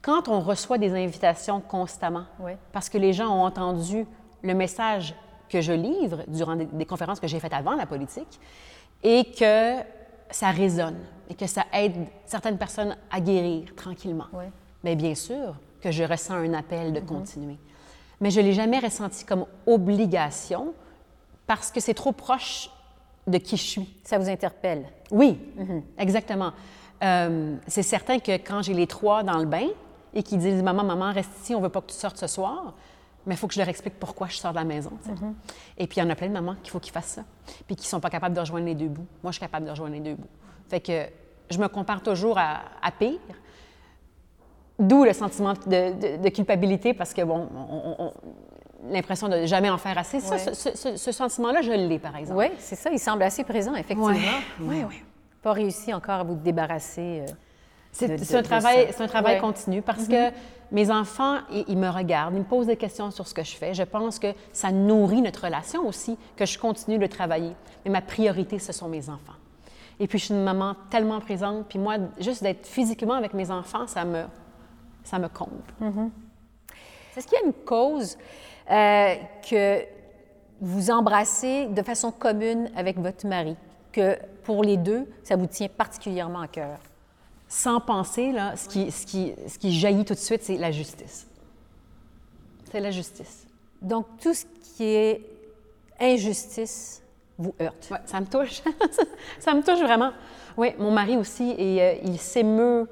Quand 0.01 0.27
on 0.27 0.39
reçoit 0.39 0.79
des 0.79 0.93
invitations 0.93 1.61
constamment, 1.61 2.25
parce 2.71 2.89
que 2.89 2.97
les 2.97 3.13
gens 3.13 3.29
ont 3.29 3.45
entendu 3.45 4.05
le 4.41 4.53
message 4.55 5.13
que 5.47 5.61
je 5.61 5.73
livre 5.73 6.23
durant 6.27 6.55
des, 6.55 6.85
conférences 6.85 7.19
que 7.19 7.27
j'ai 7.27 7.39
faites 7.39 7.53
avant 7.53 7.75
la 7.75 7.85
politique 7.85 8.39
et 9.03 9.25
que 9.37 9.77
ça 10.31 10.49
résonne 10.49 10.97
et 11.29 11.35
que 11.35 11.45
ça 11.45 11.65
aide 11.73 12.07
certaines 12.25 12.57
personnes 12.57 12.95
à 13.11 13.19
guérir 13.19 13.75
tranquillement. 13.75 14.27
Mais 14.83 14.95
bien 14.95 15.13
sûr 15.13 15.55
que 15.81 15.91
je 15.91 16.03
ressens 16.03 16.35
un 16.35 16.53
appel 16.53 16.93
de 16.93 16.99
mm-hmm. 16.99 17.05
continuer. 17.05 17.57
Mais 18.19 18.31
je 18.31 18.39
ne 18.39 18.45
l'ai 18.45 18.53
jamais 18.53 18.79
ressenti 18.79 19.25
comme 19.25 19.45
obligation 19.67 20.73
parce 21.45 21.71
que 21.71 21.79
c'est 21.79 21.93
trop 21.93 22.11
proche 22.11 22.71
de 23.27 23.37
qui 23.37 23.57
je 23.57 23.63
suis. 23.63 23.93
Ça 24.03 24.17
vous 24.17 24.29
interpelle? 24.29 24.85
Oui, 25.11 25.37
mm-hmm. 25.57 25.81
exactement. 25.99 26.53
Euh, 27.03 27.55
c'est 27.67 27.83
certain 27.83 28.19
que 28.19 28.33
quand 28.33 28.61
j'ai 28.61 28.73
les 28.73 28.87
trois 28.87 29.23
dans 29.23 29.37
le 29.39 29.45
bain, 29.45 29.67
et 30.13 30.23
qui 30.23 30.37
disent 30.37 30.61
Maman, 30.61 30.83
maman, 30.83 31.11
reste 31.11 31.31
ici, 31.41 31.55
on 31.55 31.61
veut 31.61 31.69
pas 31.69 31.81
que 31.81 31.91
tu 31.91 31.97
sortes 31.97 32.17
ce 32.17 32.27
soir. 32.27 32.73
Mais 33.25 33.35
il 33.35 33.37
faut 33.37 33.47
que 33.47 33.53
je 33.53 33.59
leur 33.59 33.69
explique 33.69 33.99
pourquoi 33.99 34.27
je 34.27 34.37
sors 34.37 34.51
de 34.51 34.57
la 34.57 34.63
maison. 34.63 34.91
Mm-hmm. 35.07 35.33
Et 35.77 35.87
puis, 35.87 35.99
il 35.99 36.03
y 36.03 36.07
en 36.07 36.09
a 36.09 36.15
plein 36.15 36.27
de 36.27 36.33
mamans 36.33 36.55
qu'il 36.63 36.71
faut 36.71 36.79
qu'ils 36.79 36.91
fassent 36.91 37.05
ça. 37.05 37.23
Puis 37.67 37.75
qui 37.75 37.83
ne 37.83 37.89
sont 37.89 37.99
pas 37.99 38.09
capables 38.09 38.33
de 38.33 38.39
rejoindre 38.39 38.65
les 38.65 38.73
deux 38.73 38.87
bouts. 38.87 39.05
Moi, 39.21 39.31
je 39.31 39.33
suis 39.33 39.39
capable 39.39 39.65
de 39.65 39.71
rejoindre 39.71 39.93
les 39.93 39.99
deux 39.99 40.15
bouts. 40.15 40.27
Fait 40.69 40.79
que 40.79 41.05
je 41.51 41.57
me 41.59 41.67
compare 41.67 42.01
toujours 42.01 42.39
à, 42.39 42.91
pire. 42.97 43.19
D'où 44.79 45.03
le 45.03 45.13
sentiment 45.13 45.53
de, 45.53 46.29
culpabilité 46.29 46.95
parce 46.95 47.13
que, 47.13 47.21
bon, 47.21 47.47
on, 47.53 48.11
l'impression 48.89 49.29
de 49.29 49.45
jamais 49.45 49.69
en 49.69 49.77
faire 49.77 49.99
assez. 49.99 50.19
Ça, 50.19 50.37
ce, 50.39 51.11
sentiment-là, 51.11 51.61
je 51.61 51.71
l'ai, 51.71 51.99
par 51.99 52.15
exemple. 52.15 52.39
Oui, 52.39 52.47
c'est 52.57 52.75
ça. 52.75 52.89
Il 52.91 52.99
semble 52.99 53.21
assez 53.21 53.43
présent, 53.43 53.75
effectivement. 53.75 54.07
Oui, 54.61 54.83
oui. 54.87 55.03
Pas 55.41 55.53
réussi 55.53 55.93
encore 55.93 56.21
à 56.21 56.23
vous 56.23 56.35
débarrasser. 56.35 57.21
Euh, 57.21 57.33
c'est 57.91 58.35
un 58.35 58.43
travail, 58.43 58.89
un 58.97 59.07
travail 59.07 59.39
continu 59.39 59.81
parce 59.81 60.07
que 60.07 60.29
mm-hmm. 60.29 60.33
mes 60.71 60.91
enfants, 60.91 61.39
ils, 61.67 61.77
me 61.77 61.89
regardent, 61.89 62.35
ils 62.35 62.39
me 62.39 62.45
posent 62.45 62.67
des 62.67 62.77
questions 62.77 63.11
sur 63.11 63.27
ce 63.27 63.33
que 63.33 63.43
je 63.43 63.55
fais. 63.55 63.73
Je 63.73 63.83
pense 63.83 64.17
que 64.17 64.33
ça 64.53 64.71
nourrit 64.71 65.21
notre 65.21 65.43
relation 65.43 65.85
aussi, 65.85 66.17
que 66.37 66.45
je 66.45 66.57
continue 66.57 66.97
de 66.97 67.07
travailler. 67.07 67.53
Mais 67.83 67.91
ma 67.91 68.01
priorité, 68.01 68.59
ce 68.59 68.71
sont 68.71 68.87
mes 68.87 69.09
enfants. 69.09 69.33
Et 69.99 70.07
puis, 70.07 70.17
je 70.17 70.25
suis 70.25 70.33
une 70.33 70.43
maman 70.43 70.75
tellement 70.89 71.19
présente. 71.19 71.67
Puis 71.67 71.79
moi, 71.79 71.97
juste 72.19 72.41
d'être 72.41 72.65
physiquement 72.65 73.13
avec 73.13 73.33
mes 73.33 73.51
enfants, 73.51 73.87
ça 73.87 74.05
me, 74.05 74.23
ça 75.03 75.19
me 75.19 75.27
comble. 75.27 75.61
Mm-hmm. 75.81 76.09
Est-ce 77.17 77.27
qu'il 77.27 77.37
y 77.37 77.41
a 77.41 77.45
une 77.45 77.53
cause 77.53 78.17
euh, 78.69 79.15
que 79.47 79.83
vous 80.61 80.91
embrassez 80.91 81.67
de 81.67 81.81
façon 81.81 82.11
commune 82.11 82.71
avec 82.75 82.97
votre 82.97 83.27
mari, 83.27 83.55
que 83.91 84.17
pour 84.43 84.63
les 84.63 84.77
deux, 84.77 85.07
ça 85.23 85.35
vous 85.35 85.47
tient 85.47 85.67
particulièrement 85.67 86.41
à 86.41 86.47
cœur? 86.47 86.79
sans 87.51 87.81
penser, 87.81 88.31
là, 88.31 88.55
ce, 88.55 88.69
qui, 88.69 88.89
ce, 88.89 89.05
qui, 89.05 89.33
ce 89.45 89.59
qui 89.59 89.77
jaillit 89.77 90.05
tout 90.05 90.13
de 90.13 90.19
suite, 90.19 90.41
c'est 90.41 90.55
la 90.55 90.71
justice. 90.71 91.27
C'est 92.71 92.79
la 92.79 92.91
justice. 92.91 93.45
Donc, 93.81 94.05
tout 94.21 94.33
ce 94.33 94.45
qui 94.77 94.85
est 94.85 95.21
injustice 95.99 97.03
vous 97.37 97.53
heurte. 97.61 97.89
Oui, 97.91 97.97
ça 98.05 98.21
me 98.21 98.25
touche. 98.25 98.61
ça 99.39 99.53
me 99.53 99.61
touche 99.63 99.81
vraiment. 99.81 100.11
Oui, 100.55 100.69
mon 100.79 100.91
mari 100.91 101.17
aussi, 101.17 101.53
et 101.57 101.81
euh, 101.81 101.95
il 102.05 102.17
s'émeut 102.17 102.87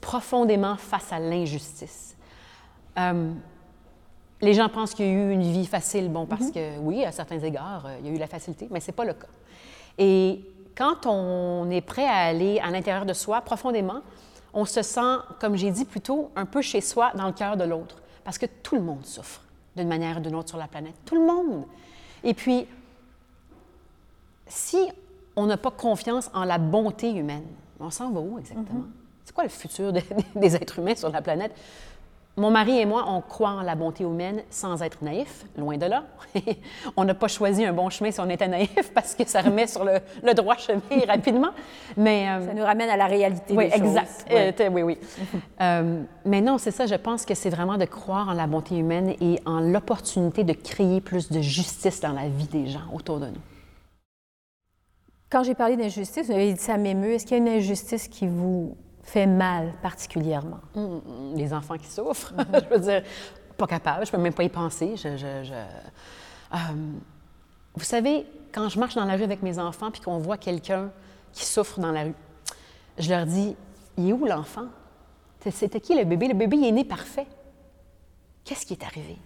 profondément 0.00 0.76
face 0.76 1.12
à 1.12 1.18
l'injustice. 1.18 2.16
Euh, 2.98 3.32
les 4.40 4.54
gens 4.54 4.68
pensent 4.68 4.94
qu'il 4.94 5.06
y 5.06 5.08
a 5.08 5.12
eu 5.12 5.32
une 5.32 5.50
vie 5.50 5.66
facile, 5.66 6.10
bon, 6.10 6.26
parce 6.26 6.50
mm-hmm. 6.50 6.76
que 6.76 6.78
oui, 6.78 7.04
à 7.04 7.10
certains 7.10 7.40
égards, 7.40 7.86
euh, 7.86 7.96
il 8.00 8.06
y 8.06 8.10
a 8.10 8.14
eu 8.14 8.18
la 8.18 8.28
facilité, 8.28 8.68
mais 8.70 8.78
ce 8.78 8.86
n'est 8.86 8.96
pas 8.96 9.04
le 9.04 9.14
cas. 9.14 9.26
Et 9.98 10.44
quand 10.76 11.06
on 11.06 11.70
est 11.70 11.80
prêt 11.80 12.06
à 12.06 12.16
aller 12.16 12.60
à 12.60 12.70
l'intérieur 12.70 13.06
de 13.06 13.12
soi 13.12 13.40
profondément, 13.40 14.02
on 14.52 14.64
se 14.64 14.82
sent, 14.82 15.18
comme 15.40 15.56
j'ai 15.56 15.70
dit 15.70 15.84
plus 15.84 16.00
tôt, 16.00 16.30
un 16.36 16.46
peu 16.46 16.62
chez 16.62 16.80
soi 16.80 17.12
dans 17.14 17.26
le 17.26 17.32
cœur 17.32 17.56
de 17.56 17.64
l'autre. 17.64 17.96
Parce 18.24 18.38
que 18.38 18.46
tout 18.46 18.76
le 18.76 18.82
monde 18.82 19.04
souffre 19.04 19.40
d'une 19.76 19.88
manière 19.88 20.18
ou 20.18 20.20
d'une 20.20 20.34
autre 20.34 20.48
sur 20.48 20.58
la 20.58 20.68
planète. 20.68 20.94
Tout 21.04 21.14
le 21.14 21.26
monde. 21.26 21.64
Et 22.24 22.34
puis, 22.34 22.66
si 24.46 24.88
on 25.36 25.46
n'a 25.46 25.56
pas 25.56 25.70
confiance 25.70 26.30
en 26.34 26.44
la 26.44 26.58
bonté 26.58 27.10
humaine, 27.10 27.46
on 27.78 27.90
s'en 27.90 28.10
va 28.10 28.20
où 28.20 28.38
exactement? 28.38 28.80
Mm-hmm. 28.80 29.24
C'est 29.24 29.34
quoi 29.34 29.44
le 29.44 29.50
futur 29.50 29.92
des 30.34 30.56
êtres 30.56 30.78
humains 30.78 30.94
sur 30.94 31.10
la 31.10 31.20
planète? 31.20 31.52
Mon 32.38 32.50
mari 32.50 32.78
et 32.78 32.84
moi, 32.84 33.06
on 33.08 33.22
croit 33.22 33.52
en 33.52 33.62
la 33.62 33.74
bonté 33.74 34.04
humaine 34.04 34.42
sans 34.50 34.82
être 34.82 35.02
naïf, 35.02 35.46
loin 35.56 35.78
de 35.78 35.86
là. 35.86 36.04
on 36.96 37.06
n'a 37.06 37.14
pas 37.14 37.28
choisi 37.28 37.64
un 37.64 37.72
bon 37.72 37.88
chemin 37.88 38.10
si 38.10 38.20
on 38.20 38.28
était 38.28 38.46
naïf 38.46 38.92
parce 38.92 39.14
que 39.14 39.26
ça 39.26 39.40
remet 39.40 39.66
sur 39.66 39.86
le, 39.86 40.34
droit 40.34 40.56
chemin 40.58 40.80
rapidement. 41.08 41.52
Mais, 41.96 42.28
euh, 42.28 42.46
ça 42.46 42.52
nous 42.52 42.62
ramène 42.62 42.90
à 42.90 42.96
la 42.98 43.06
réalité 43.06 43.54
oui, 43.56 43.70
exact. 43.72 44.26
Euh, 44.30 44.52
oui, 44.70 44.82
oui. 44.82 44.98
Euh, 45.58 46.02
mais 46.26 46.42
non, 46.42 46.58
c'est 46.58 46.70
ça, 46.70 46.86
je 46.86 46.94
pense 46.94 47.24
que 47.24 47.34
c'est 47.34 47.48
vraiment 47.48 47.78
de 47.78 47.86
croire 47.86 48.28
en 48.28 48.34
la 48.34 48.46
bonté 48.46 48.76
humaine 48.76 49.14
et 49.22 49.40
en 49.46 49.60
l'opportunité 49.60 50.44
de 50.44 50.52
créer 50.52 51.00
plus 51.00 51.30
de 51.30 51.40
justice 51.40 52.00
dans 52.00 52.12
la 52.12 52.28
vie 52.28 52.46
des 52.46 52.66
gens 52.66 52.82
autour 52.92 53.20
de 53.20 53.26
nous. 53.26 53.40
Quand 55.30 55.42
j'ai 55.42 55.54
parlé 55.54 55.76
d'injustice, 55.76 56.26
vous 56.26 56.32
avez 56.32 56.52
dit 56.52 56.60
ça 56.60 56.76
m'émeut. 56.76 57.12
Est-ce 57.12 57.24
qu'il 57.24 57.38
y 57.38 57.40
a 57.40 57.42
une 57.42 57.58
injustice 57.58 58.08
qui 58.08 58.26
vous 58.26 58.76
fait 59.06 59.26
mal 59.26 59.72
particulièrement? 59.80 60.60
Mm, 60.74 60.80
mm, 60.80 61.36
les 61.36 61.54
enfants 61.54 61.78
qui 61.78 61.86
souffrent, 61.86 62.34
je 62.52 62.74
veux 62.74 62.80
dire, 62.80 63.02
pas 63.56 63.66
capable, 63.66 64.04
je 64.04 64.10
peux 64.10 64.18
même 64.18 64.34
pas 64.34 64.42
y 64.42 64.48
penser. 64.48 64.96
Je, 64.96 65.16
je, 65.16 65.52
euh, 65.54 66.56
Vous 67.74 67.84
savez, 67.84 68.26
quand 68.52 68.68
je 68.68 68.78
marche 68.78 68.94
dans 68.94 69.04
la 69.04 69.16
rue 69.16 69.22
avec 69.22 69.42
mes 69.42 69.58
enfants 69.58 69.90
puis 69.90 70.00
qu'on 70.00 70.18
voit 70.18 70.36
quelqu'un 70.36 70.90
qui 71.32 71.44
souffre 71.44 71.80
dans 71.80 71.92
la 71.92 72.04
rue, 72.04 72.14
je 72.98 73.08
leur 73.08 73.26
dis 73.26 73.56
Il 73.96 74.08
est 74.08 74.12
où 74.12 74.26
l'enfant 74.26 74.66
C'était 75.40 75.80
qui 75.80 75.96
le 75.96 76.04
bébé? 76.04 76.28
Le 76.28 76.34
bébé 76.34 76.56
il 76.56 76.66
est 76.66 76.72
né 76.72 76.84
parfait. 76.84 77.26
Qu'est-ce 78.44 78.66
qui 78.66 78.74
est 78.74 78.84
arrivé? 78.84 79.18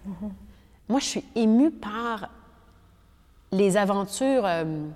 Moi, 0.89 0.99
je 0.99 1.05
suis 1.05 1.25
émue 1.35 1.71
par 1.71 2.29
les 3.51 3.77
aventures 3.77 4.45
euh, 4.45 4.87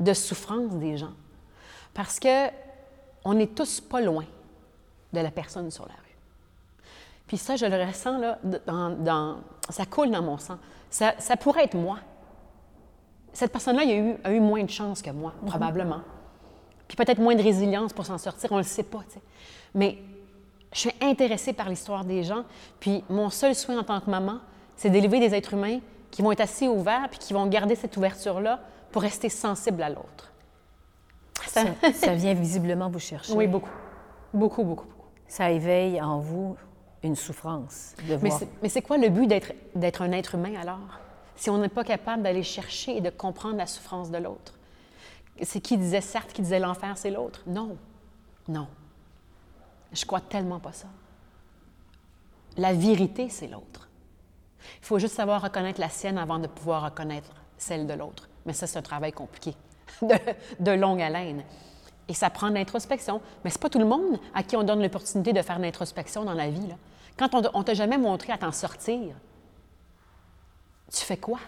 de 0.00 0.12
souffrance 0.12 0.72
des 0.74 0.98
gens. 0.98 1.14
Parce 1.94 2.20
que 2.20 2.48
on 3.24 3.34
n'est 3.34 3.48
tous 3.48 3.80
pas 3.80 4.00
loin 4.00 4.24
de 5.12 5.20
la 5.20 5.30
personne 5.30 5.70
sur 5.70 5.86
la 5.86 5.94
rue. 5.94 6.16
Puis 7.26 7.36
ça, 7.36 7.56
je 7.56 7.66
le 7.66 7.84
ressens, 7.84 8.18
là, 8.18 8.38
dans, 8.42 9.38
ça 9.68 9.86
coule 9.86 10.10
dans 10.10 10.22
mon 10.22 10.38
sang. 10.38 10.58
Ça, 10.90 11.14
ça 11.18 11.36
pourrait 11.36 11.64
être 11.64 11.76
moi. 11.76 11.98
Cette 13.32 13.52
personne-là, 13.52 13.82
a 13.82 13.94
eu, 13.94 14.16
a 14.24 14.32
eu 14.32 14.40
moins 14.40 14.64
de 14.64 14.70
chance 14.70 15.00
que 15.00 15.10
moi, 15.10 15.32
probablement. 15.46 16.00
Puis 16.88 16.96
peut-être 16.96 17.20
moins 17.20 17.36
de 17.36 17.42
résilience 17.42 17.92
pour 17.92 18.04
s'en 18.04 18.18
sortir, 18.18 18.50
on 18.50 18.56
ne 18.56 18.62
le 18.62 18.66
sait 18.66 18.82
pas. 18.82 19.04
Mais 19.74 19.98
je 20.72 20.80
suis 20.80 20.92
intéressée 21.00 21.52
par 21.52 21.68
l'histoire 21.68 22.04
des 22.04 22.24
gens. 22.24 22.42
Puis 22.80 23.04
mon 23.08 23.30
seul 23.30 23.54
souhait 23.54 23.76
en 23.76 23.84
tant 23.84 24.00
que 24.00 24.10
maman, 24.10 24.38
c'est 24.76 24.90
d'élever 24.90 25.20
des 25.20 25.34
êtres 25.34 25.54
humains 25.54 25.78
qui 26.10 26.22
vont 26.22 26.32
être 26.32 26.40
assez 26.40 26.66
ouverts 26.66 27.08
puis 27.10 27.18
qui 27.18 27.32
vont 27.32 27.46
garder 27.46 27.76
cette 27.76 27.96
ouverture-là 27.96 28.60
pour 28.90 29.02
rester 29.02 29.28
sensibles 29.28 29.82
à 29.82 29.88
l'autre. 29.90 30.32
Ça, 31.50 31.64
ça, 31.92 32.14
vient 32.14 32.34
visiblement 32.34 32.88
vous 32.88 32.98
chercher. 32.98 33.32
Oui, 33.32 33.46
beaucoup. 33.46 33.68
Beaucoup, 34.32 34.62
beaucoup, 34.62 34.84
beaucoup. 34.84 35.08
Ça 35.26 35.50
éveille 35.50 36.00
en 36.00 36.20
vous 36.20 36.56
une 37.02 37.16
souffrance 37.16 37.94
de 38.08 38.14
voir. 38.14 38.40
Mais 38.62 38.68
c'est 38.68 38.82
quoi 38.82 38.98
le 38.98 39.08
but 39.08 39.26
d'être 39.26 40.02
un 40.02 40.12
être 40.12 40.34
humain 40.34 40.54
alors? 40.60 41.00
Si 41.36 41.48
on 41.50 41.58
n'est 41.58 41.68
pas 41.68 41.84
capable 41.84 42.22
d'aller 42.22 42.42
chercher 42.42 42.98
et 42.98 43.00
de 43.00 43.10
comprendre 43.10 43.56
la 43.56 43.66
souffrance 43.66 44.10
de 44.10 44.18
l'autre. 44.18 44.54
C'est 45.42 45.60
qui 45.60 45.78
disait 45.78 46.02
certes, 46.02 46.32
qui 46.32 46.42
disait 46.42 46.58
l'enfer, 46.58 46.98
c'est 46.98 47.10
l'autre? 47.10 47.42
Non. 47.46 47.76
Non. 48.46 48.68
Je 49.92 50.04
crois 50.04 50.20
tellement 50.20 50.60
pas 50.60 50.72
ça. 50.72 50.88
La 52.56 52.74
vérité, 52.74 53.28
c'est 53.30 53.48
l'autre. 53.48 53.88
Il 54.82 54.86
faut 54.86 54.98
juste 54.98 55.14
savoir 55.14 55.40
reconnaître 55.42 55.80
la 55.80 55.88
sienne 55.88 56.18
avant 56.18 56.38
de 56.38 56.46
pouvoir 56.46 56.84
reconnaître 56.84 57.30
celle 57.56 57.86
de 57.86 57.94
l'autre. 57.94 58.28
Mais 58.44 58.52
ça, 58.52 58.66
c'est 58.66 58.78
un 58.78 58.82
travail 58.82 59.12
compliqué, 59.12 59.54
de, 60.60 60.70
longue 60.72 61.02
haleine. 61.02 61.42
Et 62.08 62.14
ça 62.14 62.30
prend 62.30 62.48
de 62.50 62.54
l'introspection. 62.54 63.20
Mais 63.44 63.50
c'est 63.50 63.60
pas 63.60 63.68
tout 63.68 63.78
le 63.78 63.86
monde 63.86 64.18
à 64.34 64.42
qui 64.42 64.56
on 64.56 64.62
donne 64.62 64.82
l'opportunité 64.82 65.32
de 65.32 65.42
faire 65.42 65.58
l'introspection 65.58 66.24
dans 66.24 66.34
la 66.34 66.50
vie. 66.50 66.74
Quand 67.16 67.34
on 67.34 67.58
ne 67.58 67.64
t'a 67.64 67.74
jamais 67.74 67.98
montré 67.98 68.32
à 68.32 68.38
t'en 68.38 68.52
sortir, 68.52 69.14
tu 70.90 71.04
fais 71.04 71.16
quoi? 71.16 71.38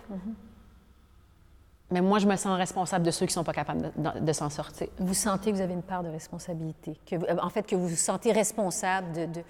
Mais 1.93 2.01
moi, 2.01 2.19
je 2.19 2.27
me 2.27 2.37
sens 2.37 2.57
responsable 2.57 3.05
de 3.05 3.11
ceux 3.11 3.27
qui 3.27 3.33
ne 3.33 3.35
sont 3.35 3.45
pas 3.45 3.53
capables 3.53 3.93
de, 3.97 4.33
s'en 4.33 4.49
sortir. 4.49 4.89
Vous 4.99 5.13
sentez 5.13 5.51
que 5.51 5.57
vous 5.57 5.63
avez 5.63 5.75
une 5.75 5.83
part 5.83 6.03
de 6.03 6.09
responsabilité, 6.09 6.99
que, 7.05 7.17
euh, 7.17 7.37
en 7.43 7.51
fait, 7.51 7.67
que 7.67 7.77
vous 7.77 7.87
vous 7.87 7.97
sentez 7.97 8.33
responsable 8.33 9.13
de, 9.13 9.43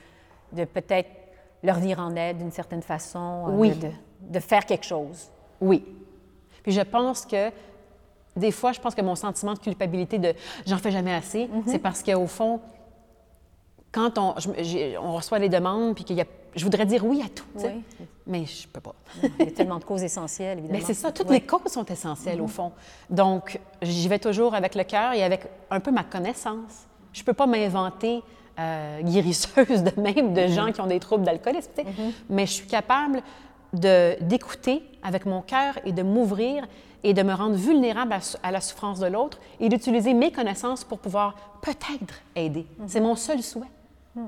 de, 0.53 0.65
peut-être 0.65 1.09
leur 1.63 1.79
venir 1.79 2.01
en 2.01 2.17
aide 2.17 2.39
d'une 2.39 2.51
certaine 2.51 2.83
façon, 2.83 3.47
euh, 3.47 3.53
oui. 3.53 3.79
de, 4.21 4.41
faire 4.41 4.67
quelque 4.67 4.85
chose. 4.85 5.31
Oui. 5.61 5.85
Puis 6.65 6.73
je 6.73 6.81
pense 6.81 7.25
que 7.27 7.51
des 8.37 8.51
fois, 8.51 8.73
je 8.73 8.81
pense 8.81 8.95
que 8.95 9.03
mon 9.03 9.15
sentiment 9.15 9.55
de 9.55 9.59
culpabilité 9.59 10.19
de 10.19 10.35
j'en 10.67 10.79
fais 10.79 10.91
jamais 10.91 11.15
assez, 11.15 11.45
mm-hmm. 11.45 11.63
c'est 11.67 11.79
parce 11.79 12.03
qu'au 12.03 12.27
fond, 12.27 12.61
quand 13.91 14.19
on, 14.19 14.35
on 15.03 15.13
reçoit 15.15 15.39
les 15.39 15.49
demandes, 15.49 15.95
puis 15.95 16.05
qu'il 16.05 16.17
y 16.17 16.23
a 16.23 16.27
je 16.55 16.65
voudrais 16.65 16.87
dire 16.87 17.05
oui 17.05 17.23
à 17.25 17.29
tout, 17.29 17.47
mais 18.27 18.45
je 18.45 18.69
peux 18.69 18.81
pas. 18.81 18.95
Il 19.41 19.47
y 19.47 19.49
a 19.49 19.53
tellement 19.53 19.79
de 19.79 19.85
causes 19.85 20.03
essentielles, 20.03 20.59
évidemment. 20.59 20.79
Mais 20.79 20.85
c'est 20.85 20.95
ça, 20.95 21.11
toutes 21.11 21.31
les 21.31 21.41
causes 21.41 21.73
sont 21.73 21.85
essentielles, 21.85 22.41
au 22.41 22.47
mm-hmm. 22.47 22.49
fond. 22.49 22.73
Donc, 23.11 23.59
j'y 23.81 24.09
vais 24.09 24.19
toujours 24.19 24.55
avec 24.55 24.75
le 24.75 24.85
cœur 24.85 25.13
et 25.13 25.23
avec 25.23 25.47
un 25.71 25.81
peu 25.81 25.91
ma 25.91 26.05
connaissance. 26.05 26.87
Je 27.13 27.23
peux 27.23 27.33
pas 27.33 27.47
m'inventer 27.47 28.23
euh, 28.59 29.03
guérisseuse 29.03 29.83
de 29.83 30.01
même 30.01 30.35
de 30.35 30.43
mm-hmm. 30.43 30.53
gens 30.53 30.73
qui 30.73 30.81
ont 30.81 30.87
des 30.87 31.01
troubles 31.01 31.25
d'alcoolisme, 31.25 31.71
mais 32.29 32.47
je 32.47 32.53
suis 32.53 32.67
capable 32.67 33.23
d'écouter 33.73 34.83
avec 35.03 35.25
mon 35.25 35.41
cœur 35.41 35.79
et 35.87 35.93
de 35.93 36.03
m'ouvrir 36.03 36.67
et 37.05 37.15
de 37.15 37.23
me 37.23 37.33
rendre 37.33 37.57
vulnérable 37.57 38.15
à, 38.43 38.51
la 38.51 38.61
souffrance 38.61 39.01
de 39.01 39.07
l'autre 39.07 39.39
et 39.61 39.69
d'utiliser 39.69 40.15
mes 40.15 40.33
connaissances 40.33 40.85
pour 40.85 40.99
pouvoir 40.99 41.35
peut-être 41.63 42.15
aider. 42.37 42.67
C'est 42.87 43.01
mon 43.01 43.17
seul 43.17 43.43
souhait. 43.43 43.71
Mm. 44.15 44.27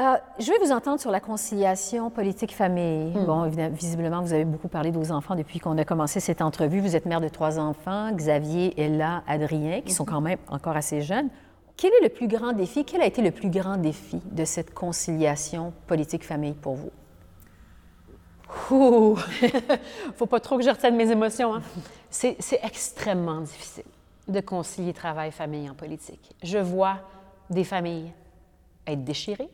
Euh, 0.00 0.14
je 0.38 0.52
vais 0.52 0.58
vous 0.64 0.70
entendre 0.70 1.00
sur 1.00 1.10
la 1.10 1.18
conciliation 1.18 2.08
politique-famille. 2.08 3.12
Hmm. 3.14 3.24
Bon, 3.24 3.50
visiblement, 3.72 4.22
vous 4.22 4.32
avez 4.32 4.44
beaucoup 4.44 4.68
parlé 4.68 4.92
de 4.92 4.96
vos 4.96 5.10
enfants 5.10 5.34
depuis 5.34 5.58
qu'on 5.58 5.76
a 5.76 5.84
commencé 5.84 6.20
cette 6.20 6.40
entrevue. 6.40 6.78
Vous 6.78 6.94
êtes 6.94 7.04
mère 7.04 7.20
de 7.20 7.28
trois 7.28 7.58
enfants, 7.58 8.12
Xavier, 8.12 8.80
Ella, 8.80 9.24
Adrien, 9.26 9.80
qui 9.80 9.92
sont 9.92 10.04
hmm. 10.04 10.06
quand 10.06 10.20
même 10.20 10.38
encore 10.50 10.76
assez 10.76 11.00
jeunes. 11.00 11.28
Quel 11.76 11.90
est 11.94 12.04
le 12.04 12.10
plus 12.10 12.28
grand 12.28 12.52
défi? 12.52 12.84
Quel 12.84 13.00
a 13.00 13.06
été 13.06 13.22
le 13.22 13.32
plus 13.32 13.50
grand 13.50 13.76
défi 13.76 14.20
de 14.30 14.44
cette 14.44 14.72
conciliation 14.72 15.72
politique-famille 15.88 16.54
pour 16.54 16.74
vous? 16.74 16.90
Ouh! 18.70 19.16
Faut 20.16 20.26
pas 20.26 20.40
trop 20.40 20.56
que 20.56 20.64
je 20.64 20.70
retienne 20.70 20.96
mes 20.96 21.10
émotions. 21.10 21.54
Hein? 21.54 21.62
C'est 22.10 22.60
extrêmement 22.62 23.40
difficile 23.40 23.84
de 24.26 24.40
concilier 24.40 24.92
travail, 24.92 25.32
famille 25.32 25.68
en 25.68 25.74
politique. 25.74 26.34
Je 26.42 26.58
vois 26.58 26.98
des 27.50 27.64
familles 27.64 28.12
être 28.86 29.04
déchirées, 29.04 29.48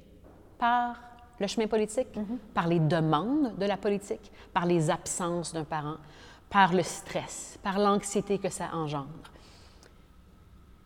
par 0.59 0.97
le 1.39 1.47
chemin 1.47 1.67
politique, 1.67 2.15
mhm. 2.17 2.39
par 2.53 2.69
les 2.69 2.81
demandes 2.81 3.57
de 3.59 3.67
la 3.67 3.77
politique, 3.77 4.33
par 4.53 4.67
les 4.67 4.91
absences 4.91 5.53
d'un 5.53 5.65
parent, 5.65 5.97
par 6.51 6.73
le 6.73 6.83
stress, 6.83 7.59
par 7.63 7.79
l'anxiété 7.79 8.39
que 8.39 8.49
ça 8.49 8.67
engendre. 8.73 9.09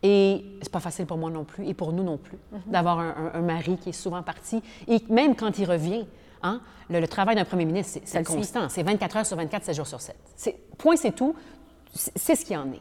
Et 0.03 0.45
c'est 0.63 0.73
pas 0.73 0.81
facile 0.81 1.07
pour 1.07 1.19
moi 1.19 1.31
non 1.31 1.45
plus, 1.45 1.67
et 1.67 1.75
pour 1.75 1.93
nous 1.93 2.05
non 2.05 2.17
plus, 2.17 2.39
mhm. 2.53 2.61
d'avoir 2.67 2.99
un, 2.99 3.41
mari 3.41 3.77
qui 3.79 3.91
est 3.91 3.93
souvent 3.93 4.23
parti, 4.23 4.63
et 4.87 5.03
même 5.09 5.35
quand 5.35 5.59
il 5.59 5.69
revient, 5.71 6.07
hein, 6.43 6.61
le, 6.91 7.07
travail 7.07 7.37
d'un 7.37 7.45
premier 7.45 7.65
ministre, 7.65 8.01
c'est 8.05 8.25
constant, 8.25 8.69
c'est 8.69 8.83
24 8.83 9.17
heures 9.17 9.27
sur 9.27 9.37
24, 9.37 9.65
7 9.65 9.77
jours 9.77 9.87
sur 9.87 10.01
7. 10.01 10.17
Point, 10.79 10.97
c'est 10.97 11.13
tout, 11.13 11.35
c'est 11.95 12.37
ce 12.37 12.45
qui 12.45 12.57
en 12.57 12.71
est. 12.73 12.81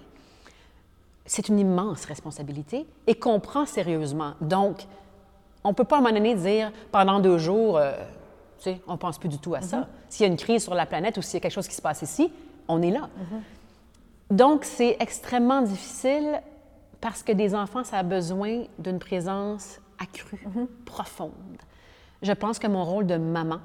C'est 1.25 1.49
une 1.49 1.59
immense 1.59 2.05
responsabilité 2.05 2.85
et 3.05 3.15
qu'on 3.15 3.39
prend 3.39 3.65
sérieusement. 3.65 4.33
Donc, 4.39 4.85
on 5.63 5.69
ne 5.69 5.73
peut 5.73 5.83
pas 5.83 5.97
à 5.97 5.99
un 5.99 6.01
moment 6.01 6.13
donné 6.13 6.35
dire 6.35 6.71
pendant 6.91 7.19
deux 7.19 7.37
jours, 7.37 7.77
euh, 7.77 7.91
tu 8.59 8.63
sais, 8.63 8.81
on 8.87 8.93
ne 8.93 8.97
pense 8.97 9.17
plus 9.17 9.29
du 9.29 9.37
tout 9.37 9.53
à 9.53 9.61
ça. 9.61 9.77
Mhm. 9.79 9.87
S'il 10.09 10.25
y 10.25 10.29
a 10.29 10.31
une 10.31 10.37
crise 10.37 10.63
sur 10.63 10.73
la 10.73 10.85
planète 10.85 11.17
ou 11.17 11.21
s'il 11.21 11.35
y 11.35 11.37
a 11.37 11.41
quelque 11.41 11.51
chose 11.51 11.67
qui 11.67 11.75
se 11.75 11.81
passe 11.81 12.01
ici, 12.01 12.31
on 12.67 12.81
est 12.81 12.91
là. 12.91 13.09
Mhm. 13.17 14.37
Donc, 14.37 14.63
c'est 14.63 14.97
extrêmement 14.99 15.61
difficile 15.61 16.41
parce 17.01 17.23
que 17.23 17.31
des 17.31 17.53
enfants, 17.55 17.83
ça 17.83 17.97
a 17.97 18.03
besoin 18.03 18.63
d'une 18.79 18.99
présence 18.99 19.79
accrue, 19.99 20.41
mhm. 20.45 20.67
profonde. 20.85 21.31
Je 22.21 22.31
pense 22.31 22.59
que 22.59 22.67
mon 22.67 22.83
rôle 22.83 23.05
de 23.05 23.17
maman 23.17 23.59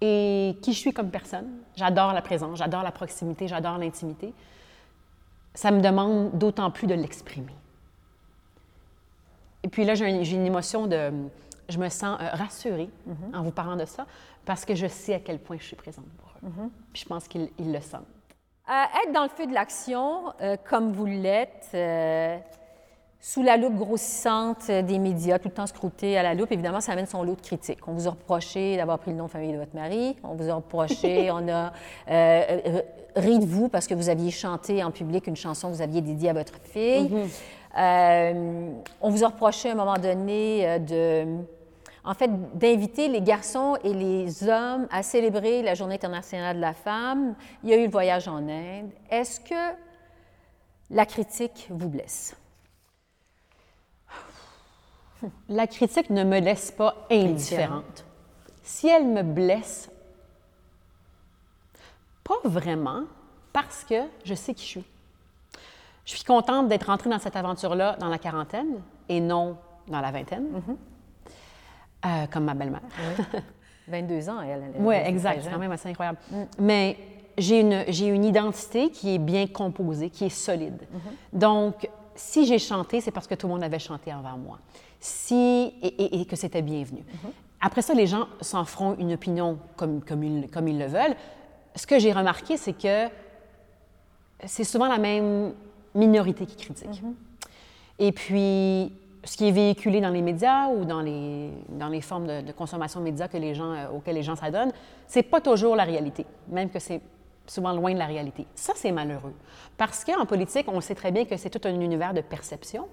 et 0.00 0.56
qui 0.62 0.72
je 0.72 0.78
suis 0.78 0.92
comme 0.92 1.10
personne, 1.10 1.48
j'adore 1.74 2.12
la 2.12 2.22
présence, 2.22 2.58
j'adore 2.58 2.82
la 2.82 2.92
proximité, 2.92 3.48
j'adore 3.48 3.78
l'intimité, 3.78 4.34
ça 5.54 5.70
me 5.70 5.80
demande 5.80 6.36
d'autant 6.36 6.70
plus 6.70 6.86
de 6.86 6.94
l'exprimer. 6.94 7.54
Et 9.62 9.68
puis 9.68 9.84
là, 9.84 9.94
j'ai 9.94 10.08
une, 10.08 10.46
émotion 10.46 10.86
de. 10.86 11.10
Je 11.68 11.78
me 11.78 11.88
sens 11.88 12.20
euh, 12.20 12.28
rassurée 12.34 12.88
en 13.34 13.42
vous 13.42 13.50
parlant 13.50 13.74
de 13.74 13.84
ça 13.84 14.06
parce 14.44 14.64
que 14.64 14.76
je 14.76 14.86
sais 14.86 15.14
à 15.14 15.18
quel 15.18 15.40
point 15.40 15.56
je 15.58 15.64
suis 15.64 15.74
présente 15.74 16.06
pour 16.18 16.28
eux. 16.28 16.48
Mhm. 16.48 16.70
Puis 16.92 17.02
je 17.02 17.08
pense 17.08 17.26
qu'ils 17.26 17.50
le 17.58 17.80
sentent. 17.80 18.06
être 18.68 19.12
dans 19.12 19.24
le 19.24 19.28
feu 19.28 19.46
de 19.46 19.52
l'action, 19.52 20.32
euh, 20.40 20.56
comme 20.68 20.92
vous 20.92 21.06
l'êtes, 21.06 21.70
euh, 21.74 22.38
sous 23.28 23.42
la 23.42 23.56
loupe 23.56 23.74
grossissante 23.74 24.70
des 24.70 25.00
médias, 25.00 25.40
tout 25.40 25.48
le 25.48 25.54
temps 25.54 25.66
scruté 25.66 26.16
à 26.16 26.22
la 26.22 26.34
loupe, 26.34 26.52
évidemment, 26.52 26.80
ça 26.80 26.92
amène 26.92 27.06
son 27.06 27.24
lot 27.24 27.34
de 27.34 27.40
critiques. 27.40 27.88
On 27.88 27.92
vous 27.92 28.06
a 28.06 28.10
reproché 28.10 28.76
d'avoir 28.76 29.00
pris 29.00 29.10
le 29.10 29.16
nom 29.16 29.24
de 29.24 29.30
famille 29.30 29.52
de 29.52 29.58
votre 29.58 29.74
mari. 29.74 30.14
On 30.22 30.34
vous 30.34 30.48
a 30.48 30.54
reproché, 30.54 31.28
on 31.32 31.48
a 31.48 31.72
ri 33.16 33.38
de 33.40 33.44
vous 33.44 33.68
parce 33.68 33.88
que 33.88 33.94
vous 33.94 34.10
aviez 34.10 34.30
chanté 34.30 34.84
en 34.84 34.92
public 34.92 35.26
une 35.26 35.34
chanson 35.34 35.70
que 35.70 35.74
vous 35.74 35.82
aviez 35.82 36.02
dédiée 36.02 36.30
à 36.30 36.34
votre 36.34 36.54
fille. 36.62 37.08
Mhm. 37.08 37.28
Euh, 37.78 38.70
on 39.00 39.10
vous 39.10 39.24
a 39.24 39.26
reproché 39.26 39.70
à 39.70 39.72
un 39.72 39.74
moment 39.74 39.98
donné 39.98 40.64
euh, 40.64 40.78
de, 40.78 41.26
en 42.04 42.14
fait, 42.14 42.30
d'inviter 42.56 43.08
les 43.08 43.22
garçons 43.22 43.76
et 43.82 43.92
les 43.92 44.48
hommes 44.48 44.86
à 44.92 45.02
célébrer 45.02 45.62
la 45.62 45.74
Journée 45.74 45.96
internationale 45.96 46.56
de 46.56 46.60
la 46.60 46.74
femme. 46.74 47.34
Il 47.64 47.70
y 47.70 47.72
a 47.72 47.76
eu 47.76 47.86
le 47.86 47.90
voyage 47.90 48.28
en 48.28 48.36
Inde. 48.36 48.92
Est-ce 49.10 49.40
que 49.40 49.76
la 50.90 51.04
critique 51.04 51.66
vous 51.70 51.88
blesse? 51.88 52.36
La 55.48 55.66
critique 55.66 56.10
ne 56.10 56.24
me 56.24 56.40
laisse 56.40 56.70
pas 56.70 57.06
indifférente. 57.10 58.04
Si 58.62 58.88
elle 58.88 59.06
me 59.06 59.22
blesse, 59.22 59.90
pas 62.24 62.40
vraiment, 62.44 63.04
parce 63.52 63.84
que 63.84 64.02
je 64.24 64.34
sais 64.34 64.54
qui 64.54 64.64
je 64.64 64.68
suis. 64.68 64.84
Je 66.04 66.14
suis 66.14 66.24
contente 66.24 66.68
d'être 66.68 66.86
rentrée 66.86 67.10
dans 67.10 67.18
cette 67.18 67.36
aventure-là 67.36 67.96
dans 67.98 68.08
la 68.08 68.18
quarantaine 68.18 68.80
et 69.08 69.20
non 69.20 69.56
dans 69.88 70.00
la 70.00 70.10
vingtaine, 70.10 70.46
mm-hmm. 70.52 70.76
euh, 72.06 72.26
comme 72.26 72.44
ma 72.44 72.54
belle-mère. 72.54 72.82
22 73.88 74.28
ans, 74.28 74.40
elle. 74.42 74.62
Oui, 74.78 74.94
exact. 74.96 75.42
C'est 75.42 75.50
quand 75.50 75.58
même 75.58 75.72
assez 75.72 75.88
incroyable. 75.88 76.18
Mm. 76.30 76.42
Mais 76.58 76.96
j'ai 77.38 77.60
une, 77.60 77.84
une 77.88 78.24
identité 78.24 78.90
qui 78.90 79.14
est 79.14 79.18
bien 79.18 79.46
composée, 79.46 80.10
qui 80.10 80.24
est 80.24 80.30
solide. 80.30 80.82
Mm-hmm. 80.82 81.38
Donc, 81.38 81.88
si 82.16 82.46
j'ai 82.46 82.58
chanté, 82.58 83.00
c'est 83.00 83.10
parce 83.10 83.26
que 83.26 83.34
tout 83.34 83.46
le 83.46 83.52
monde 83.52 83.62
avait 83.62 83.78
chanté 83.78 84.10
avant 84.10 84.36
moi. 84.36 84.58
Si, 84.98 85.72
et, 85.82 86.24
que 86.24 86.36
c'était 86.36 86.62
bienvenu. 86.62 87.00
Mm-hmm. 87.00 87.30
Après 87.60 87.82
ça, 87.82 87.94
les 87.94 88.06
gens 88.06 88.26
s'en 88.40 88.64
feront 88.64 88.96
une 88.98 89.12
opinion 89.12 89.58
comme, 89.76 90.02
comme, 90.02 90.22
ils, 90.24 90.50
comme 90.50 90.68
ils 90.68 90.78
le 90.78 90.86
veulent. 90.86 91.16
Ce 91.74 91.86
que 91.86 91.98
j'ai 91.98 92.12
remarqué, 92.12 92.56
c'est 92.56 92.72
que 92.72 93.08
c'est 94.44 94.64
souvent 94.64 94.88
la 94.88 94.98
même 94.98 95.52
minorité 95.94 96.46
qui 96.46 96.56
critique. 96.56 96.88
Mm-hmm. 96.88 97.14
Et 97.98 98.12
puis, 98.12 98.92
ce 99.24 99.36
qui 99.36 99.48
est 99.48 99.52
véhiculé 99.52 100.00
dans 100.00 100.10
les 100.10 100.22
médias 100.22 100.68
ou 100.68 100.84
dans 100.84 101.00
les, 101.00 101.50
dans 101.68 101.88
les 101.88 102.00
formes 102.00 102.26
de, 102.26 102.52
consommation 102.52 103.00
de 103.00 103.04
médias 103.04 103.28
que 103.28 103.36
les 103.36 103.54
gens, 103.54 103.72
euh, 103.72 103.88
auxquelles 103.90 104.14
les 104.14 104.22
gens 104.22 104.36
s'adonnent, 104.36 104.72
c'est 105.06 105.22
pas 105.22 105.40
toujours 105.40 105.76
la 105.76 105.84
réalité, 105.84 106.26
même 106.48 106.70
que 106.70 106.78
c'est 106.78 107.00
souvent 107.46 107.72
loin 107.72 107.92
de 107.92 107.98
la 107.98 108.06
réalité. 108.06 108.46
Ça, 108.54 108.72
c'est 108.76 108.92
malheureux. 108.92 109.34
Parce 109.76 110.04
qu'en 110.04 110.26
politique, 110.26 110.66
on 110.68 110.80
sait 110.80 110.94
très 110.94 111.12
bien 111.12 111.24
que 111.24 111.36
c'est 111.36 111.50
tout 111.50 111.66
un 111.66 111.80
univers 111.80 112.14
de 112.14 112.20
perception. 112.20 112.88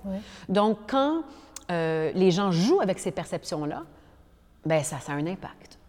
Donc, 0.50 0.78
quand 0.88 1.24
euh, 1.72 2.12
les 2.14 2.32
gens 2.32 2.52
jouent 2.52 2.82
avec 2.82 3.00
ces 3.00 3.12
perceptions-là, 3.12 3.84
ben 4.66 4.84
ça, 4.84 5.00
ça 5.00 5.14
a 5.14 5.16
un 5.16 5.28
impact. 5.28 5.80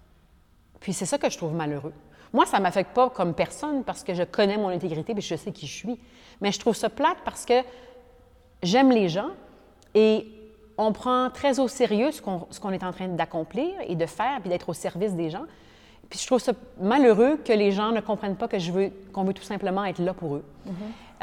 Puis 0.81 0.93
c'est 0.93 1.07
ça 1.07 1.19
que 1.19 1.31
je 1.31 1.37
trouve 1.37 1.55
malheureux. 1.55 1.95
Moi, 2.33 2.47
ça 2.47 2.59
ne 2.59 2.65
m'affecte 2.65 2.95
pas 2.95 3.11
comme 3.11 3.33
personne 3.33 3.85
parce 3.85 4.03
que 4.03 4.13
je 4.13 4.25
connais 4.25 4.57
mon 4.57 4.69
intégrité 4.69 5.15
et 5.17 5.21
je 5.21 5.37
sais 5.37 5.53
qui 5.53 5.67
je 5.67 5.75
suis. 5.75 6.01
Mais 6.41 6.51
je 6.51 6.59
trouve 6.59 6.75
ça 6.75 6.91
plate 6.91 7.19
parce 7.25 7.45
que 7.45 7.55
j'aime 8.63 8.91
les 8.91 9.09
gens 9.09 9.31
et 9.95 10.27
on 10.77 10.93
prend 10.93 11.31
très 11.31 11.61
au 11.61 11.69
sérieux 11.69 12.11
ce 12.11 12.21
qu'on 12.21 12.73
est 12.73 12.83
en 12.83 12.93
train 12.93 13.09
d'accomplir 13.09 13.73
et 13.87 13.95
de 13.95 14.07
faire, 14.07 14.41
puis 14.41 14.51
d'être 14.51 14.69
au 14.69 14.75
service 14.75 15.15
des 15.15 15.31
gens. 15.31 15.45
Puis 16.11 16.19
je 16.19 16.27
trouve 16.27 16.41
ça 16.41 16.53
malheureux 16.81 17.39
que 17.45 17.53
les 17.53 17.73
gens 17.73 17.93
ne 17.93 18.01
comprennent 18.01 18.37
pas 18.37 18.49
que 18.49 18.59
je 18.59 18.73
veux, 18.73 18.91
qu'on 19.13 19.25
veut 19.25 19.35
tout 19.35 19.43
simplement 19.43 19.85
être 19.85 19.99
là 19.99 20.15
pour 20.15 20.37
eux. 20.37 20.45
Mm-hmm. 20.67 20.71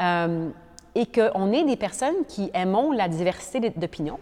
Euh, 0.00 0.48
et 0.94 1.06
qu'on 1.06 1.52
est 1.52 1.64
des 1.64 1.76
personnes 1.76 2.26
qui 2.28 2.50
aimons 2.52 2.92
la 2.92 3.08
diversité 3.08 3.70
d'opinions. 3.70 4.18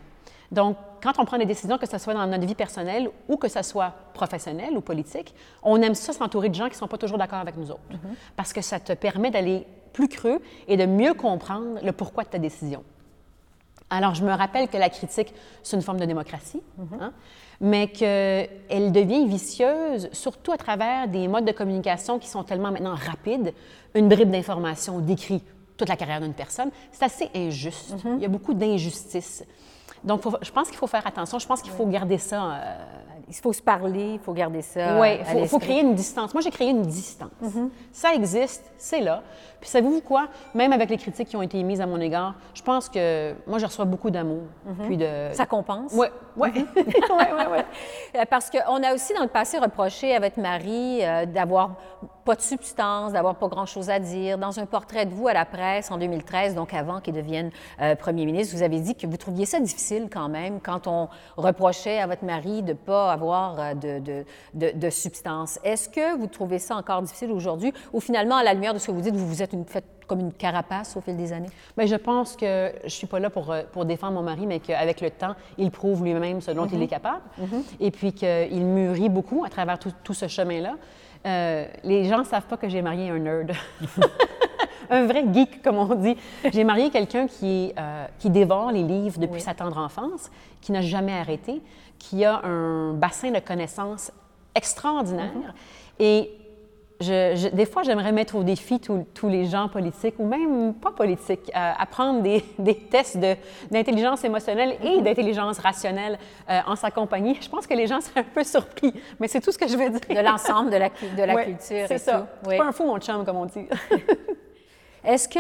Donc, 0.53 0.77
quand 1.03 1.19
on 1.19 1.25
prend 1.25 1.39
des 1.39 1.47
décisions, 1.47 1.79
que 1.79 1.89
ce 1.89 1.99
soit 1.99 2.15
dans 2.15 2.27
notre 2.27 2.47
vie 2.47 2.55
personnelle 2.55 3.11
ou 3.29 3.37
que 3.37 3.49
ce 3.49 3.63
soit 3.63 3.93
professionnel 4.15 4.77
ou 4.77 4.81
politique, 4.81 5.35
on 5.63 5.81
aime 5.83 5.95
ça 5.95 6.13
s'entourer 6.13 6.49
de 6.49 6.55
gens 6.55 6.67
qui 6.67 6.73
ne 6.73 6.79
sont 6.79 6.89
pas 6.89 6.99
toujours 6.99 7.19
d'accord 7.19 7.39
avec 7.39 7.57
nous 7.57 7.71
autres. 7.71 7.81
Mm-hmm. 7.93 8.15
Parce 8.37 8.53
que 8.53 8.61
ça 8.61 8.79
te 8.81 8.93
permet 8.93 9.31
d'aller 9.31 9.67
plus 9.93 10.09
creux 10.09 10.41
et 10.69 10.77
de 10.77 10.87
mieux 10.87 11.15
comprendre 11.15 11.81
le 11.83 11.93
pourquoi 11.93 12.25
de 12.25 12.29
ta 12.29 12.39
décision. 12.39 12.85
Alors, 13.89 14.15
je 14.15 14.25
me 14.25 14.33
rappelle 14.33 14.69
que 14.69 14.77
la 14.77 14.89
critique, 14.89 15.35
c'est 15.63 15.77
une 15.77 15.83
forme 15.83 15.99
de 15.99 16.05
démocratie, 16.05 16.63
mm-hmm. 16.79 17.03
hein, 17.03 17.13
mais 17.61 17.89
qu'elle 17.89 18.93
devient 18.93 19.27
vicieuse, 19.27 20.09
surtout 20.13 20.53
à 20.53 20.57
travers 20.57 21.09
des 21.09 21.29
modes 21.29 21.45
de 21.45 21.53
communication 21.53 22.19
qui 22.19 22.29
sont 22.29 22.43
tellement 22.43 22.73
maintenant 22.73 22.95
rapides. 22.95 23.53
Une 23.95 24.09
bribe 24.09 24.31
d'information 24.31 24.99
décrit 25.01 25.43
toute 25.77 25.89
la 25.89 25.97
carrière 25.97 26.21
d'une 26.21 26.35
personne. 26.35 26.71
C'est 26.93 27.05
assez 27.05 27.31
injuste. 27.35 27.95
Mm-hmm. 27.95 28.17
Il 28.17 28.23
y 28.23 28.27
a 28.27 28.29
beaucoup 28.29 28.55
d'injustice. 28.55 29.45
Donc, 30.05 30.23
je 30.43 30.51
pense 30.51 30.69
qu'il 30.69 30.79
faut 30.79 30.87
faire 30.87 31.07
attention. 31.07 31.39
Je 31.39 31.47
pense 31.47 31.63
qu'il 31.63 31.73
faut 31.73 31.87
garder 31.87 32.19
ça. 32.19 32.43
Euh, 32.43 32.75
il 33.29 33.35
faut 33.35 33.53
se 33.53 33.63
parler, 33.63 34.15
il 34.15 34.19
faut 34.19 34.33
garder 34.33 34.63
ça. 34.63 34.99
Oui, 35.01 35.19
il 35.37 35.47
faut, 35.47 35.59
créer 35.59 35.81
une 35.81 35.95
distance. 35.95 36.35
Moi, 36.35 36.43
j'ai 36.43 36.51
créé 36.51 36.71
une 36.71 36.83
distance. 36.83 37.31
Mm-hmm. 37.43 37.69
Ça 37.93 38.13
existe, 38.15 38.65
c'est 38.77 39.01
là. 39.01 39.23
Puis 39.61 39.71
savez-vous 39.71 40.01
quoi? 40.01 40.29
Même 40.55 40.73
avec 40.73 40.91
les 40.91 40.97
critiques 40.97 41.29
qui 41.29 41.37
ont 41.37 41.43
été 41.43 41.59
émises 41.59 41.81
à 41.81 41.87
mon 41.87 42.01
égard, 42.01 42.35
je 42.55 42.63
pense 42.63 42.89
que 42.89 43.35
moi, 43.47 43.59
je 43.59 43.67
reçois 43.67 43.85
beaucoup 43.85 44.11
d'amour. 44.11 44.43
Mm-hmm. 44.67 44.87
Puis 44.87 44.97
de... 44.97 45.29
Ça 45.33 45.47
compense? 45.47 45.93
Oui, 45.95 46.09
oui. 46.37 46.49
oui, 46.55 46.65
oui, 46.77 47.45
oui. 47.53 48.21
Parce 48.29 48.51
qu'on 48.51 48.83
a 48.83 48.95
aussi 48.95 49.15
dans 49.15 49.23
le 49.23 49.29
passé 49.29 49.59
reproché 49.59 50.15
à 50.15 50.19
votre 50.19 50.41
mari 50.41 51.01
euh, 51.03 51.27
d'avoir 51.27 51.77
pas 52.25 52.35
de 52.35 52.41
substance, 52.41 53.13
d'avoir 53.13 53.37
pas 53.37 53.49
grand-chose 53.49 53.91
à 53.91 53.99
dire. 53.99 54.39
Dans 54.39 54.59
un 54.59 54.67
portrait 54.67 55.07
de 55.07 55.15
vous 55.15 55.29
à 55.29 55.35
la 55.35 55.45
presse 55.45 55.91
en 55.91 55.99
2013, 55.99 56.55
donc 56.55 56.75
avant 56.75 57.01
qu'il 57.01 57.15
devienne 57.15 57.51
euh, 57.81 57.95
premier 57.95 58.25
ministre, 58.27 58.57
vous 58.57 58.63
avez 58.63 58.81
dit 58.81 58.95
que 58.95 59.07
vous 59.07 59.17
trouviez 59.17 59.47
ça 59.47 59.61
difficile 59.61 59.90
quand 60.11 60.29
même 60.29 60.61
quand 60.61 60.87
on 60.87 61.09
reprochait 61.37 61.99
à 61.99 62.07
votre 62.07 62.25
mari 62.25 62.63
de 62.63 62.73
pas 62.73 63.13
avoir 63.13 63.59
euh, 63.59 63.75
de, 63.75 64.25
de, 64.55 64.79
de, 64.79 64.91
substance. 64.91 65.59
Est-ce 65.65 65.89
que 65.89 66.17
vous 66.17 66.27
trouvez 66.27 66.59
ça 66.59 66.77
encore 66.77 67.03
difficile 67.03 67.33
aujourd'hui 67.33 67.73
ou 67.93 68.01
finalement, 68.01 68.37
à 68.37 68.45
la 68.45 68.55
lumière 68.55 68.75
de 68.75 68.79
ce 68.79 68.87
que 68.87 68.93
vous 68.93 69.01
dites, 69.01 69.15
vous 69.15 69.27
vous 69.27 69.43
êtes 69.43 69.53
une, 69.53 69.65
fait 69.65 69.85
comme 70.07 70.21
une 70.21 70.33
carapace 70.33 70.97
au 70.97 71.01
fil 71.01 71.17
des 71.17 71.33
années? 71.33 71.51
Bien, 71.77 71.87
je 71.87 71.97
pense 71.97 72.37
que 72.37 72.73
je 72.85 72.91
suis 72.91 73.07
pas 73.07 73.21
là 73.21 73.31
pour, 73.31 73.51
euh, 73.51 73.63
pour 73.73 73.85
défendre 73.85 74.15
mon 74.15 74.23
mari, 74.23 74.47
mais 74.47 74.61
qu'avec 74.61 75.01
le 75.01 75.11
temps, 75.11 75.35
il 75.59 75.71
prouve 75.71 76.05
lui-même 76.05 76.41
ce 76.41 76.51
dont 76.51 76.67
il 76.67 76.79
mm-hmm. 76.79 76.83
est 76.83 76.89
capable. 76.89 77.23
Mm-hmm. 77.41 77.63
Et 77.81 77.91
puis 77.91 78.13
qu'il 78.13 78.65
mûrit 78.65 79.09
beaucoup 79.09 79.45
à 79.45 79.49
travers 79.49 79.79
tout, 79.79 79.93
tout 80.05 80.15
ce 80.15 80.29
chemin-là. 80.29 80.77
Euh, 81.27 81.67
les 81.85 82.05
gens 82.05 82.21
ne 82.21 82.25
savent 82.25 82.47
pas 82.47 82.57
que 82.57 82.69
j'ai 82.69 82.83
marié 82.83 83.11
un 83.11 83.19
nerd. 83.19 83.53
un 84.97 85.07
vrai 85.07 85.25
geek, 85.33 85.63
comme 85.63 85.77
on 85.77 85.95
dit. 85.95 86.17
J'ai 86.53 86.65
marié 86.65 86.91
quelqu'un 86.91 87.27
qui, 87.27 87.73
euh, 87.79 88.07
qui 88.19 88.31
dévore 88.31 88.73
les 88.73 88.83
livres 88.83 89.19
depuis 89.19 89.41
sa 89.41 89.55
tendre 89.55 89.79
enfance, 89.79 90.31
qui 90.61 90.73
n'a 90.73 90.83
jamais 90.83 91.13
arrêté, 91.13 91.61
qui 91.99 92.25
a 92.25 92.45
un 92.45 92.93
bassin 92.93 93.31
de 93.31 93.39
connaissances 93.39 94.11
extraordinaire. 94.55 95.31
Mm-hmm. 95.37 96.03
Et 96.03 96.31
des 97.01 97.65
fois, 97.65 97.83
j'aimerais 97.83 98.13
mettre 98.13 98.37
au 98.37 98.43
défi 98.43 98.79
tous 98.79 99.29
les 99.29 99.47
gens 99.47 99.69
politiques, 99.69 100.17
ou 100.19 100.27
même 100.27 100.75
pas 100.75 100.91
politiques, 100.91 101.51
à, 101.55 101.87
prendre 101.87 102.21
des, 102.23 102.43
tests 102.91 103.19
d'intelligence 103.71 104.23
émotionnelle 104.25 104.77
et 104.83 104.99
mm-hmm. 104.99 105.03
d'intelligence 105.03 105.59
rationnelle 105.59 106.19
euh, 106.51 106.61
en 106.67 106.77
sa 106.77 106.91
compagnie. 106.91 107.39
Je 107.41 107.49
pense 107.49 107.67
que 107.67 107.75
les 107.75 107.87
gens 107.87 108.01
seraient 108.03 108.21
un 108.21 108.35
peu 108.35 108.45
surpris, 108.45 108.93
mais 109.19 109.29
c'est 109.29 109.41
tout 109.41 109.53
ce 109.53 109.59
que 109.59 109.67
je 109.67 109.77
veux 109.77 109.89
dire. 109.89 110.01
De 110.23 110.27
l'ensemble 110.27 110.71
de 110.71 110.77
la, 110.77 110.89
de 110.89 111.23
la 111.23 111.45
culture. 111.45 111.87
C'est 111.89 111.99
ça. 111.99 112.27
C'est 112.47 112.59
pas 112.59 112.67
un 112.67 112.73
fou, 112.73 112.85
mon 112.85 112.99
chum, 112.99 113.25
comme 113.25 113.37
on 113.37 113.47
dit. 113.47 113.67
Est-ce 115.05 115.29
que, 115.29 115.39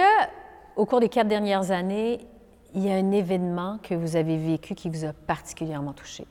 au 0.76 0.86
cours 0.86 1.00
des 1.00 1.08
quatre 1.08 1.28
dernières 1.28 1.70
années, 1.70 2.26
il 2.74 2.84
y 2.84 2.90
a 2.90 2.94
un 2.94 3.10
événement 3.10 3.78
que 3.82 3.94
vous 3.94 4.16
avez 4.16 4.38
vécu 4.38 4.74
qui 4.74 4.88
vous 4.88 5.04
a 5.04 5.12
particulièrement 5.12 5.92
touché? 5.92 6.26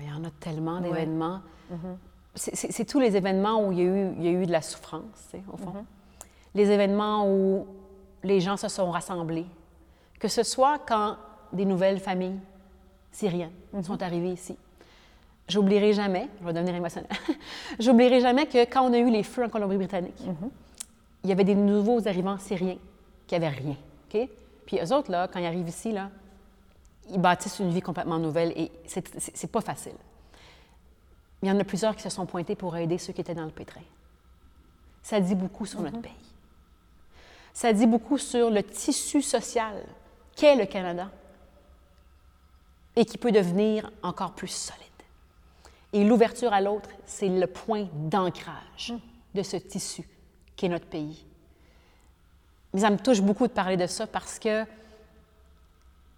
il 0.00 0.08
y 0.08 0.12
en 0.12 0.24
a 0.24 0.30
tellement 0.40 0.80
d'événements. 0.80 1.40
Mm-hmm. 1.72 1.96
C'est 2.34 2.84
tous 2.84 3.00
les 3.00 3.16
événements 3.16 3.66
où 3.66 3.72
il 3.72 3.78
y, 3.78 3.82
a 3.82 3.84
eu, 3.84 4.12
il 4.16 4.24
y 4.24 4.28
a 4.28 4.30
eu 4.30 4.46
de 4.46 4.52
la 4.52 4.62
souffrance, 4.62 5.32
au 5.52 5.56
fond. 5.56 5.72
Mm-hmm. 5.72 6.24
Les 6.54 6.70
événements 6.70 7.28
où 7.28 7.66
les 8.22 8.40
gens 8.40 8.56
se 8.56 8.68
sont 8.68 8.90
rassemblés. 8.90 9.46
Que 10.18 10.28
ce 10.28 10.42
soit 10.42 10.78
quand 10.78 11.16
des 11.52 11.64
nouvelles 11.64 11.98
familles 11.98 12.38
syriennes 13.10 13.52
mm-hmm. 13.74 13.82
sont 13.82 14.02
arrivées 14.02 14.32
ici. 14.32 14.56
J'oublierai 15.48 15.92
jamais, 15.92 16.28
je 16.40 16.46
vais 16.46 16.52
devenir 16.52 16.74
émotionnelle, 16.74 17.10
j'oublierai 17.78 18.20
jamais 18.20 18.46
que 18.46 18.64
quand 18.64 18.88
on 18.88 18.92
a 18.92 18.98
eu 18.98 19.10
les 19.10 19.22
feux 19.22 19.44
en 19.44 19.48
Colombie-Britannique, 19.48 20.14
il 21.24 21.28
y 21.28 21.32
avait 21.32 21.44
des 21.44 21.54
nouveaux 21.54 22.06
arrivants 22.08 22.38
syriens 22.38 22.78
qui 23.26 23.34
n'avaient 23.34 23.48
rien. 23.48 23.76
Puis 24.66 24.78
eux 24.78 24.92
autres, 24.94 25.10
là, 25.10 25.28
quand 25.28 25.40
ils 25.40 25.46
arrivent 25.46 25.68
ici, 25.68 25.92
là, 25.92 26.10
ils 27.10 27.20
bâtissent 27.20 27.58
une 27.58 27.70
vie 27.70 27.80
complètement 27.80 28.18
nouvelle 28.18 28.52
et 28.56 28.70
c'est 28.86 29.50
pas 29.50 29.60
facile. 29.60 29.94
Il 31.42 31.48
y 31.48 31.50
en 31.52 31.58
a 31.58 31.64
plusieurs 31.64 31.96
qui 31.96 32.02
se 32.02 32.10
sont 32.10 32.26
pointés 32.26 32.54
pour 32.54 32.76
aider 32.76 32.98
ceux 32.98 33.12
qui 33.12 33.20
étaient 33.20 33.34
dans 33.34 33.44
le 33.44 33.50
pétrin. 33.50 33.80
Ça 35.02 35.18
dit 35.18 35.34
beaucoup 35.34 35.66
sur 35.66 35.80
notre 35.80 35.98
mm-hmm. 35.98 36.02
pays. 36.02 36.12
Ça 37.52 37.72
dit 37.72 37.86
beaucoup 37.86 38.18
sur 38.18 38.50
le 38.50 38.62
tissu 38.62 39.20
social 39.20 39.82
qu'est 40.36 40.54
le 40.54 40.66
Canada 40.66 41.10
et 42.94 43.04
qui 43.04 43.18
peut 43.18 43.32
devenir 43.32 43.90
encore 44.02 44.32
plus 44.32 44.48
solide. 44.48 44.91
Et 45.92 46.04
l'ouverture 46.04 46.52
à 46.52 46.60
l'autre, 46.60 46.88
c'est 47.04 47.28
le 47.28 47.46
point 47.46 47.88
d'ancrage 47.94 48.94
de 49.34 49.42
ce 49.42 49.56
tissu 49.56 50.08
qu'est 50.56 50.68
notre 50.68 50.86
pays. 50.86 51.26
Mais 52.72 52.80
ça 52.80 52.90
me 52.90 52.96
touche 52.96 53.20
beaucoup 53.20 53.46
de 53.46 53.52
parler 53.52 53.76
de 53.76 53.86
ça 53.86 54.06
parce 54.06 54.38
que 54.38 54.64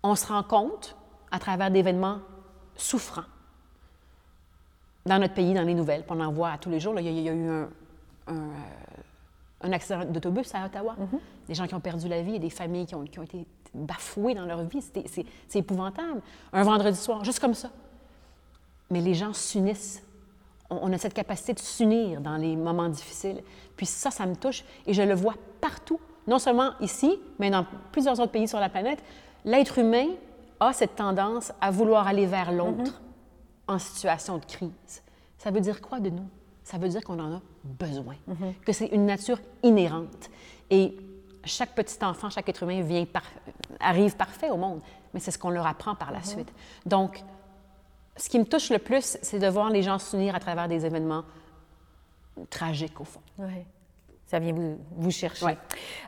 on 0.03 0.15
se 0.15 0.27
rend 0.27 0.43
compte, 0.43 0.97
à 1.31 1.39
travers 1.39 1.71
d'événements 1.71 2.19
souffrants, 2.77 3.25
dans 5.07 5.19
notre 5.19 5.35
pays, 5.35 5.55
dans 5.55 5.63
les 5.63 5.75
nouvelles, 5.75 6.05
on 6.09 6.21
en 6.21 6.33
voit 6.33 6.51
à 6.51 6.59
tous 6.59 6.71
les 6.71 6.79
jours. 6.81 6.99
il, 6.99 7.21
y 7.21 7.29
a, 7.29 7.33
eu 7.33 7.49
un, 7.49 7.69
euh, 8.29 9.73
accident 9.73 10.05
d'autobus 10.05 10.55
à 10.55 10.67
Ottawa, 10.67 10.95
mm-hmm. 10.95 11.19
des 11.49 11.55
gens 11.55 11.67
qui 11.67 11.75
ont 11.75 11.81
perdu 11.81 12.09
la 12.09 12.23
vie 12.23 12.37
et 12.37 12.39
des 12.39 12.51
familles 12.51 12.87
qui 12.87 12.95
ont, 12.95 13.03
été 13.03 13.47
bafouées 13.75 14.35
dans 14.35 14.47
leur 14.47 14.63
vie. 14.65 14.81
C'est 15.49 15.59
épouvantable. 15.59 16.21
Un 16.53 16.63
vendredi 16.63 16.99
soir, 16.99 17.25
juste 17.25 17.41
comme 17.41 17.55
ça. 17.55 17.71
Mais 18.95 19.01
les 19.01 19.15
gens 19.15 19.33
s'unissent. 19.33 20.05
On, 20.71 20.93
a 20.93 20.99
cette 20.99 21.15
capacité 21.15 21.53
de 21.53 21.59
s'unir 21.59 22.21
dans 22.21 22.37
les 22.37 22.55
moments 22.55 22.89
difficiles. 22.89 23.43
Puis 23.77 23.87
ça, 23.87 24.13
ça 24.13 24.25
me 24.25 24.37
touche 24.37 24.65
et 24.87 24.95
je 24.95 25.03
le 25.03 25.15
vois 25.15 25.35
partout, 25.61 25.99
non 26.29 26.39
seulement 26.39 26.71
ici, 26.81 27.19
mais 27.41 27.51
dans 27.51 27.67
plusieurs 27.91 28.21
autres 28.21 28.31
pays 28.31 28.47
sur 28.47 28.61
la 28.61 28.69
planète 28.69 29.03
l'être 29.45 29.79
humain 29.79 30.07
a 30.61 30.73
cette 30.73 30.95
tendance 30.95 31.53
à 31.61 31.73
vouloir 31.73 32.07
aller 32.07 32.27
vers 32.27 32.53
l'autre 32.53 32.83
mhm. 32.83 32.93
en 33.69 33.79
situation 33.79 34.39
de 34.39 34.45
crise. 34.45 35.03
Ça 35.39 35.51
veut 35.51 35.61
dire 35.61 35.81
quoi 35.81 35.99
de 35.99 36.11
nous? 36.11 36.29
Ça 36.63 36.79
veut 36.79 36.89
dire 36.89 37.03
qu'on 37.03 37.19
en 37.19 37.35
a 37.35 37.41
besoin, 37.65 38.15
mhm. 38.27 38.55
que 38.65 38.73
c'est 38.73 38.87
une 38.87 39.07
nature 39.07 39.39
inhérente. 39.65 40.31
Et 40.71 40.97
chaque 41.45 41.75
petit 41.75 42.03
enfant, 42.05 42.31
chaque 42.31 42.49
être 42.49 42.63
humain 42.63 42.81
vient 42.83 43.05
arrive 43.81 44.17
parfait 44.17 44.51
au 44.51 44.57
monde, 44.57 44.81
mais 45.13 45.21
c'est 45.21 45.31
ce 45.31 45.39
qu'on 45.39 45.51
leur 45.51 45.67
apprend 45.67 45.95
par 45.95 46.11
la 46.11 46.23
suite. 46.23 46.51
Donc, 46.87 47.23
ce 48.17 48.29
qui 48.29 48.39
me 48.39 48.45
touche 48.45 48.71
le 48.71 48.79
plus, 48.79 49.19
c'est 49.23 49.39
de 49.39 49.49
voir 49.49 49.71
les 49.71 49.83
gens 49.83 49.99
s'unir 49.99 50.35
à 50.35 50.41
travers 50.41 50.69
des 50.69 50.87
événements 50.87 51.25
tragiques, 52.51 53.01
au 53.01 53.05
fond. 53.05 53.21
Oui. 53.39 53.65
Ça 54.27 54.39
vient 54.39 54.55
vous, 54.55 54.79
vous 54.97 55.11
chercher. 55.11 55.45
Ouais. 55.45 55.57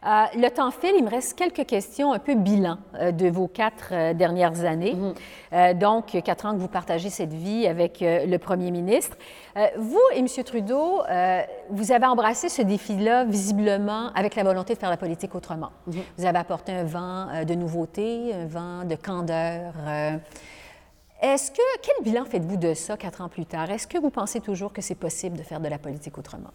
Euh, 0.06 0.24
le 0.36 0.48
temps 0.48 0.70
file, 0.70 0.94
il 0.96 1.04
me 1.04 1.10
reste 1.10 1.38
quelques 1.38 1.66
questions 1.66 2.12
un 2.12 2.18
peu 2.18 2.34
bilan 2.34 2.78
euh, 2.94 3.12
de 3.12 3.28
vos 3.28 3.46
quatre 3.46 3.90
euh, 3.92 4.14
dernières 4.14 4.64
années. 4.64 4.96
Euh, 5.52 5.74
donc, 5.74 6.18
quatre 6.24 6.46
ans 6.46 6.52
que 6.54 6.58
vous 6.58 6.66
partagez 6.66 7.10
cette 7.10 7.34
vie 7.34 7.66
avec 7.66 7.98
le 8.00 8.36
premier 8.38 8.70
ministre. 8.70 9.16
Vous 9.76 10.00
et 10.14 10.18
M. 10.18 10.26
Trudeau, 10.44 11.02
vous 11.70 11.92
avez 11.92 12.06
embrassé 12.06 12.48
ce 12.48 12.62
défi-là 12.62 13.24
visiblement 13.24 14.10
avec 14.14 14.34
la 14.34 14.44
volonté 14.44 14.74
de 14.74 14.78
faire 14.78 14.90
la 14.90 14.96
politique 14.96 15.34
autrement. 15.34 15.70
Vous 15.86 16.26
avez 16.26 16.38
apporté 16.38 16.72
un 16.72 16.84
vent 16.84 17.44
de 17.44 17.54
nouveauté, 17.54 18.34
un 18.34 18.46
vent 18.46 18.84
de 18.84 18.96
candeur. 18.96 19.72
Est-ce 21.20 21.50
que, 21.50 21.62
quel 21.82 21.94
bilan 22.04 22.24
faites-vous 22.24 22.56
de 22.56 22.74
ça 22.74 22.96
quatre 22.96 23.20
ans 23.22 23.28
plus 23.28 23.46
tard? 23.46 23.70
Est-ce 23.70 23.86
que 23.86 23.98
vous 23.98 24.10
pensez 24.10 24.40
toujours 24.40 24.72
que 24.72 24.82
c'est 24.82 24.94
possible 24.94 25.36
de 25.38 25.42
faire 25.42 25.60
de 25.60 25.68
la 25.68 25.78
politique 25.78 26.16
autrement? 26.18 26.50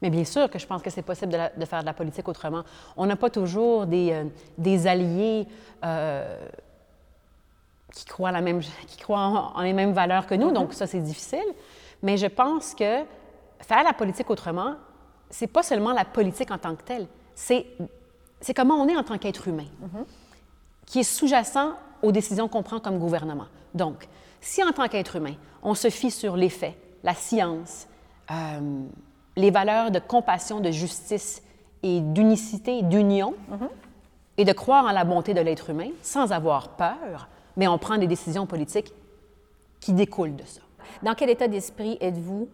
Mais 0.00 0.10
bien 0.10 0.24
sûr 0.24 0.48
que 0.48 0.58
je 0.58 0.66
pense 0.66 0.80
que 0.80 0.90
c'est 0.90 1.02
possible 1.02 1.32
de, 1.32 1.36
la- 1.38 1.50
de 1.50 1.64
faire 1.64 1.80
de 1.80 1.86
la 1.86 1.92
politique 1.92 2.28
autrement. 2.28 2.62
On 2.96 3.04
n'a 3.06 3.16
pas 3.16 3.30
toujours 3.30 3.84
des, 3.86 4.12
euh, 4.12 4.24
des 4.56 4.86
alliés 4.86 5.46
euh, 5.84 6.38
qui 7.92 8.04
croient, 8.04 8.30
la 8.32 8.40
même, 8.40 8.60
qui 8.86 8.96
croient 8.98 9.18
en, 9.20 9.56
en 9.58 9.60
les 9.62 9.72
mêmes 9.72 9.92
valeurs 9.92 10.26
que 10.26 10.34
nous, 10.34 10.50
donc 10.52 10.72
ça, 10.72 10.86
c'est 10.86 11.00
difficile. 11.00 11.44
Mais 12.02 12.16
je 12.16 12.26
pense 12.26 12.74
que 12.74 13.02
faire 13.60 13.82
la 13.82 13.92
politique 13.92 14.30
autrement, 14.30 14.76
c'est 15.30 15.46
pas 15.48 15.62
seulement 15.64 15.92
la 15.92 16.04
politique 16.04 16.50
en 16.50 16.58
tant 16.58 16.74
que 16.74 16.82
telle, 16.82 17.06
c'est 17.34 17.66
c'est 18.40 18.54
comment 18.54 18.76
on 18.76 18.86
est 18.86 18.96
en 18.96 19.02
tant 19.02 19.18
qu'être 19.18 19.48
humain, 19.48 19.66
qui 20.86 21.00
est 21.00 21.02
sous-jacent 21.02 21.72
aux 22.02 22.12
décisions 22.12 22.46
qu'on 22.46 22.62
prend 22.62 22.78
comme 22.78 23.00
gouvernement. 23.00 23.46
Donc, 23.74 24.08
si 24.40 24.62
en 24.62 24.72
tant 24.72 24.88
qu'être 24.88 25.16
humain, 25.16 25.34
on 25.62 25.74
se 25.74 25.90
fie 25.90 26.10
sur 26.10 26.36
les 26.36 26.48
faits, 26.48 26.76
la 27.02 27.14
science, 27.14 27.86
euh, 28.30 28.82
les 29.36 29.50
valeurs 29.50 29.90
de 29.90 29.98
compassion, 29.98 30.60
de 30.60 30.70
justice 30.70 31.42
et 31.82 32.00
d'unicité, 32.00 32.82
d'union, 32.82 33.34
et 34.36 34.44
de 34.44 34.52
croire 34.52 34.84
en 34.84 34.92
la 34.92 35.04
bonté 35.04 35.34
de 35.34 35.40
l'être 35.40 35.70
humain 35.70 35.90
sans 36.02 36.32
avoir 36.32 36.70
peur, 36.70 37.28
mais 37.56 37.68
on 37.68 37.78
prend 37.78 37.98
des 37.98 38.06
décisions 38.06 38.46
politiques 38.46 38.92
qui 39.80 39.92
découlent 39.92 40.36
de 40.36 40.44
ça. 40.44 40.60
Dans 41.02 41.14
quel 41.14 41.30
état 41.30 41.48
d'esprit 41.48 41.98
êtes-vous 42.00 42.48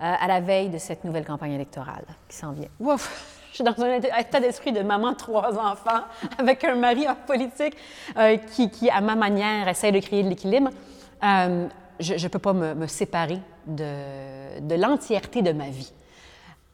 euh, 0.00 0.14
à 0.20 0.26
la 0.26 0.40
veille 0.40 0.70
de 0.70 0.78
cette 0.78 1.04
nouvelle 1.04 1.24
campagne 1.24 1.52
électorale 1.52 2.04
qui 2.28 2.36
s'en 2.36 2.52
vient? 2.52 2.68
Ouf! 2.80 3.43
Je 3.54 3.62
suis 3.62 3.64
dans 3.64 3.84
un 3.84 4.00
état 4.18 4.40
d'esprit 4.40 4.72
de 4.72 4.80
maman 4.80 5.14
trois 5.14 5.56
enfants 5.56 6.02
avec 6.38 6.64
un 6.64 6.74
mari 6.74 7.08
en 7.08 7.14
politique 7.14 7.76
euh, 8.16 8.36
qui, 8.36 8.90
à 8.90 9.00
ma 9.00 9.14
manière, 9.14 9.68
essaie 9.68 9.92
de 9.92 10.00
créer 10.00 10.24
de 10.24 10.28
l'équilibre. 10.28 10.70
Euh, 11.22 11.68
je 12.00 12.14
ne 12.14 12.28
peux 12.28 12.40
pas 12.40 12.52
me, 12.52 12.88
séparer 12.88 13.38
de, 13.68 14.74
l'entièreté 14.74 15.40
de 15.40 15.52
ma 15.52 15.68
vie. 15.68 15.92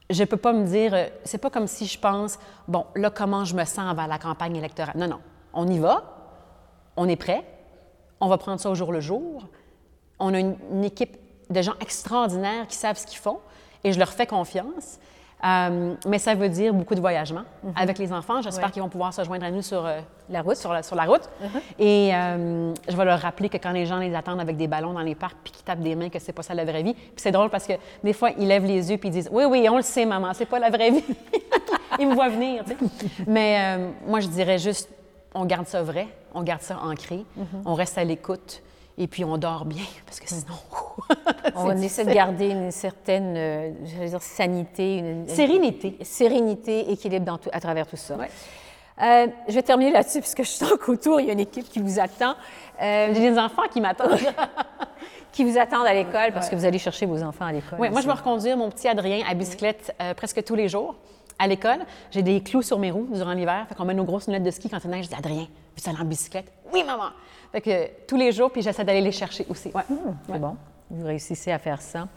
Je 0.08 0.24
peux 0.24 0.38
pas 0.38 0.54
me 0.54 0.64
dire, 0.66 0.94
euh, 0.94 1.04
c'est 1.22 1.36
pas 1.36 1.50
comme 1.50 1.66
si 1.66 1.84
je 1.84 1.98
pense, 1.98 2.38
bon, 2.66 2.86
là, 2.96 3.10
comment 3.10 3.44
je 3.44 3.54
me 3.54 3.66
sens 3.66 3.90
avant 3.90 4.06
la 4.06 4.18
campagne 4.18 4.56
électorale. 4.56 4.96
Non, 4.96 5.06
non. 5.06 5.20
On 5.52 5.68
y 5.68 5.78
va, 5.78 6.02
on 6.96 7.06
est 7.10 7.16
prêt, 7.16 7.44
on 8.20 8.28
va 8.28 8.38
prendre 8.38 8.58
ça 8.58 8.70
au 8.70 8.74
jour 8.74 8.90
le 8.90 9.00
jour. 9.00 9.46
On 10.18 10.32
a 10.32 10.38
une 10.38 10.84
équipe 10.84 11.18
de 11.50 11.60
gens 11.60 11.74
extraordinaires 11.80 12.66
qui 12.68 12.76
savent 12.76 12.96
ce 12.96 13.04
qu'ils 13.04 13.18
font 13.18 13.40
et 13.84 13.92
je 13.92 13.98
leur 13.98 14.14
fais 14.14 14.26
confiance. 14.26 14.98
Euh, 15.44 15.94
mais 16.06 16.18
ça 16.18 16.34
veut 16.34 16.48
dire 16.50 16.74
beaucoup 16.74 16.94
de 16.94 17.00
voyagement 17.00 17.42
avec 17.74 17.98
les 17.98 18.12
enfants. 18.12 18.42
J'espère 18.42 18.66
Ouais. 18.66 18.70
qu'ils 18.72 18.82
vont 18.82 18.88
pouvoir 18.90 19.14
se 19.14 19.24
joindre 19.24 19.46
à 19.46 19.50
nous 19.50 19.62
sur 19.62 19.86
euh, 19.86 20.00
La 20.28 20.42
route? 20.42 20.56
Sur 20.56 20.72
la, 20.72 20.82
sur 20.82 20.96
la 20.96 21.04
route. 21.04 21.28
Et 21.78 22.14
euh, 22.14 22.72
je 22.88 22.96
vais 22.96 23.04
leur 23.06 23.18
rappeler 23.20 23.48
que 23.48 23.56
quand 23.56 23.72
les 23.72 23.86
gens 23.86 23.98
les 23.98 24.14
attendent 24.14 24.40
avec 24.40 24.56
des 24.58 24.66
ballons 24.68 24.92
dans 24.92 25.00
les 25.00 25.14
parcs 25.14 25.36
puis 25.42 25.52
qu'ils 25.52 25.64
tapent 25.64 25.80
des 25.80 25.94
mains, 25.94 26.10
que 26.10 26.18
c'est 26.18 26.32
pas 26.34 26.42
ça 26.42 26.52
la 26.54 26.64
vraie 26.64 26.82
vie. 26.82 26.92
Puis 26.94 27.12
c'est 27.16 27.32
drôle 27.32 27.48
parce 27.48 27.66
que 27.66 27.72
des 28.04 28.12
fois, 28.12 28.30
ils 28.38 28.46
lèvent 28.48 28.66
les 28.66 28.90
yeux 28.90 28.98
puis 28.98 29.08
ils 29.08 29.12
disent 29.12 29.30
Oui, 29.32 29.44
oui, 29.44 29.66
on 29.70 29.76
le 29.76 29.82
sait, 29.82 30.04
maman, 30.04 30.32
c'est 30.34 30.46
pas 30.46 30.58
la 30.58 30.68
vraie 30.70 30.90
vie. 30.90 31.04
ils 31.98 32.06
me 32.08 32.14
voient 32.14 32.28
venir, 32.28 32.62
tu 32.64 32.72
sais. 32.72 32.76
Mais 33.26 33.78
moi, 34.06 34.20
je 34.20 34.28
dirais 34.28 34.58
juste 34.58 34.90
on 35.34 35.44
garde 35.46 35.66
ça 35.66 35.82
vrai, 35.82 36.08
on 36.34 36.42
garde 36.42 36.60
ça 36.60 36.76
ancré, 36.82 37.24
on 37.64 37.74
reste 37.74 37.96
à 37.98 38.04
l'écoute 38.04 38.62
et 39.02 39.06
puis 39.08 39.24
on 39.24 39.36
dort 39.38 39.64
bien 39.64 39.82
parce 40.06 40.20
que 40.20 40.28
sinon. 40.28 40.54
On 41.56 41.70
essaie 41.78 42.04
de 42.04 42.12
garder 42.12 42.50
une 42.50 42.70
certaine 42.70 43.34
euh, 43.36 43.70
je 43.84 43.96
veux 43.96 44.08
dire, 44.08 44.22
sanité, 44.22 44.98
une, 44.98 45.06
une- 45.22 45.28
Sérénité. 45.28 45.96
sérénité, 46.02 46.92
équilibre 46.92 47.24
dans 47.26 47.38
tout- 47.38 47.48
à 47.52 47.60
travers 47.60 47.86
tout 47.86 47.96
ça. 47.96 48.16
Ouais. 48.16 48.28
Euh, 49.02 49.26
je 49.48 49.54
vais 49.54 49.62
terminer 49.62 49.90
là-dessus 49.92 50.20
puisque 50.20 50.42
je 50.42 50.48
sens 50.50 50.72
qu'autour, 50.80 51.20
il 51.20 51.26
y 51.26 51.30
a 51.30 51.32
une 51.32 51.40
équipe 51.40 51.68
qui 51.68 51.80
vous 51.80 51.98
attend. 51.98 52.34
Euh, 52.82 53.08
J'ai 53.14 53.30
des 53.30 53.38
enfants 53.38 53.62
qui 53.72 53.80
m'attendent. 53.80 54.18
qui 55.32 55.44
vous 55.44 55.58
attendent 55.58 55.86
à 55.86 55.94
l'école 55.94 56.32
parce 56.34 56.48
que 56.50 56.56
vous 56.56 56.64
allez 56.64 56.78
chercher 56.78 57.06
vos 57.06 57.22
enfants 57.22 57.46
à 57.46 57.52
l'école. 57.52 57.78
Oui, 57.80 57.88
moi, 57.88 58.00
je 58.02 58.06
vais 58.06 58.12
reconduire 58.12 58.56
mon 58.56 58.68
petit 58.70 58.88
Adrien 58.88 59.24
à 59.28 59.34
bicyclette 59.34 59.94
euh, 60.02 60.12
presque 60.14 60.44
tous 60.44 60.54
les 60.54 60.68
jours 60.68 60.94
à 61.38 61.46
l'école. 61.46 61.80
J'ai 62.10 62.22
des 62.22 62.42
clous 62.42 62.62
sur 62.62 62.78
mes 62.78 62.90
roues 62.90 63.08
durant 63.12 63.32
l'hiver. 63.32 63.66
Fait 63.68 63.74
qu'on 63.74 63.84
met 63.84 63.94
nos 63.94 64.04
grosses 64.04 64.26
lunettes 64.26 64.42
de 64.44 64.50
ski 64.50 64.68
quand 64.68 64.82
il 64.84 64.90
neige. 64.90 65.04
Je 65.06 65.10
dis 65.10 65.16
Adrien, 65.16 65.46
veux-tu 65.76 65.88
aller 65.88 65.98
en 66.00 66.04
bicyclette? 66.04 66.52
Oui, 66.72 66.82
maman! 66.84 67.10
Fait 67.52 67.60
que 67.60 68.04
tous 68.06 68.16
les 68.16 68.30
jours, 68.32 68.50
puis 68.50 68.62
j'essaie 68.62 68.84
d'aller 68.84 69.00
les 69.00 69.12
chercher 69.12 69.44
aussi. 69.48 69.70
Ouais. 69.74 69.82
C'est 70.28 70.38
bon. 70.38 70.56
Vous 70.92 71.06
réussissez 71.06 71.52
à 71.52 71.58
faire 71.60 71.80
ça. 71.80 72.08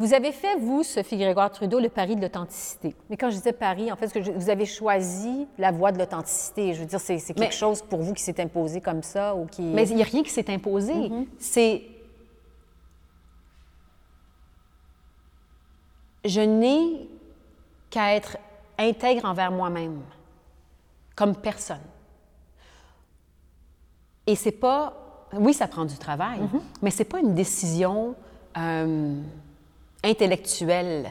Vous 0.00 0.12
avez 0.12 0.32
fait, 0.32 0.56
vous, 0.58 0.82
Sophie 0.82 1.16
Grégoire 1.16 1.48
Trudeau, 1.52 1.78
le 1.78 1.88
pari 1.88 2.16
de 2.16 2.20
l'authenticité. 2.22 2.94
Mais 3.08 3.16
quand 3.16 3.30
je 3.30 3.36
disais 3.36 3.52
pari, 3.52 3.92
en 3.92 3.96
fait, 3.96 4.12
que 4.12 4.20
je- 4.20 4.32
vous 4.32 4.50
avez 4.50 4.66
choisi 4.66 5.46
la 5.58 5.70
voie 5.70 5.92
de 5.92 5.98
l'authenticité. 5.98 6.74
Je 6.74 6.80
veux 6.80 6.86
dire, 6.86 6.98
c'est 6.98 7.18
c'est 7.18 7.34
quelque 7.34 7.44
Mais- 7.50 7.50
chose 7.52 7.82
pour 7.82 8.00
vous 8.00 8.14
qui 8.14 8.22
s'est 8.24 8.40
imposé 8.40 8.80
comme 8.80 9.04
ça 9.04 9.36
ou 9.36 9.46
qui... 9.46 9.62
Mais 9.62 9.88
il 9.88 9.94
n'y 9.94 10.02
a 10.02 10.06
rien 10.06 10.24
qui 10.24 10.30
s'est 10.30 10.50
imposé. 10.52 10.92
C'est. 11.38 11.82
Je 16.24 16.40
n'ai 16.40 17.08
qu'à 17.90 18.14
être 18.16 18.36
intègre 18.78 19.24
envers 19.24 19.50
moi-même, 19.50 20.00
comme 21.14 21.34
personne. 21.34 21.80
Et 24.26 24.34
c'est 24.36 24.52
pas. 24.52 24.94
Oui, 25.32 25.52
ça 25.54 25.66
prend 25.68 25.84
du 25.84 25.96
travail, 25.98 26.40
mais 26.82 26.90
c'est 26.90 27.04
pas 27.04 27.18
une 27.18 27.34
décision 27.34 28.14
euh, 28.56 29.20
intellectuelle 30.04 31.10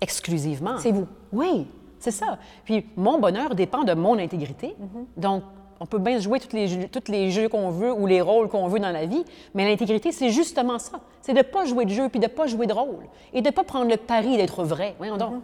exclusivement. 0.00 0.78
C'est 0.78 0.92
vous. 0.92 1.06
Oui, 1.32 1.66
c'est 1.98 2.10
ça. 2.10 2.38
Puis 2.64 2.86
mon 2.96 3.18
bonheur 3.18 3.54
dépend 3.54 3.84
de 3.84 3.94
mon 3.94 4.18
intégrité. 4.18 4.76
Donc, 5.16 5.42
on 5.80 5.86
peut 5.86 5.98
bien 5.98 6.18
jouer 6.18 6.40
tous 6.40 6.54
les 6.56 6.68
jeux, 6.68 6.88
tous 6.88 7.10
les 7.10 7.30
jeux 7.30 7.48
qu'on 7.48 7.70
veut 7.70 7.92
ou 7.92 8.06
les 8.06 8.20
rôles 8.20 8.48
qu'on 8.48 8.66
veut 8.68 8.78
dans 8.78 8.92
la 8.92 9.04
vie, 9.06 9.24
mais 9.54 9.68
l'intégrité, 9.68 10.10
c'est 10.12 10.30
justement 10.30 10.78
ça. 10.78 11.00
C'est 11.20 11.32
de 11.32 11.38
ne 11.38 11.42
pas 11.42 11.66
jouer 11.66 11.84
de 11.84 11.90
jeu 11.90 12.08
puis 12.08 12.18
de 12.18 12.24
ne 12.24 12.30
pas 12.30 12.46
jouer 12.46 12.66
de 12.66 12.72
rôle 12.72 13.04
et 13.32 13.42
de 13.42 13.46
ne 13.46 13.52
pas 13.52 13.64
prendre 13.64 13.90
le 13.90 13.96
pari 13.96 14.36
d'être 14.36 14.64
vrai. 14.64 14.94
Voyons 14.98 15.16
donc. 15.16 15.42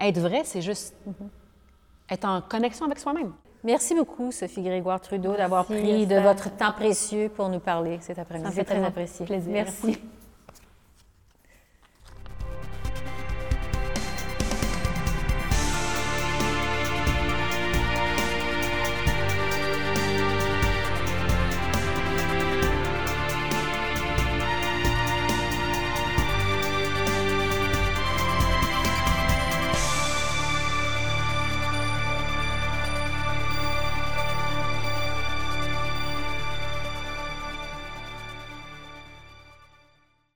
Être 0.00 0.18
vrai, 0.18 0.42
c'est 0.44 0.62
juste 0.62 0.94
être 2.10 2.24
en 2.24 2.40
connexion 2.40 2.86
avec 2.86 2.98
soi-même. 2.98 3.32
Merci 3.62 3.94
beaucoup, 3.94 4.32
Sophie 4.32 4.62
Grégoire 4.62 5.00
Trudeau, 5.00 5.36
d'avoir 5.36 5.66
pris 5.66 6.06
de 6.06 6.16
votre 6.16 6.56
temps 6.56 6.72
précieux 6.72 7.28
pour 7.28 7.48
nous 7.50 7.60
parler 7.60 7.98
cet 8.00 8.18
après-midi. 8.18 8.48
C'est 8.50 8.60
fait 8.60 8.64
très 8.64 8.84
apprécié. 8.84 9.26
plaisir. 9.26 9.52
Merci. 9.52 9.86
Merci. 9.86 10.00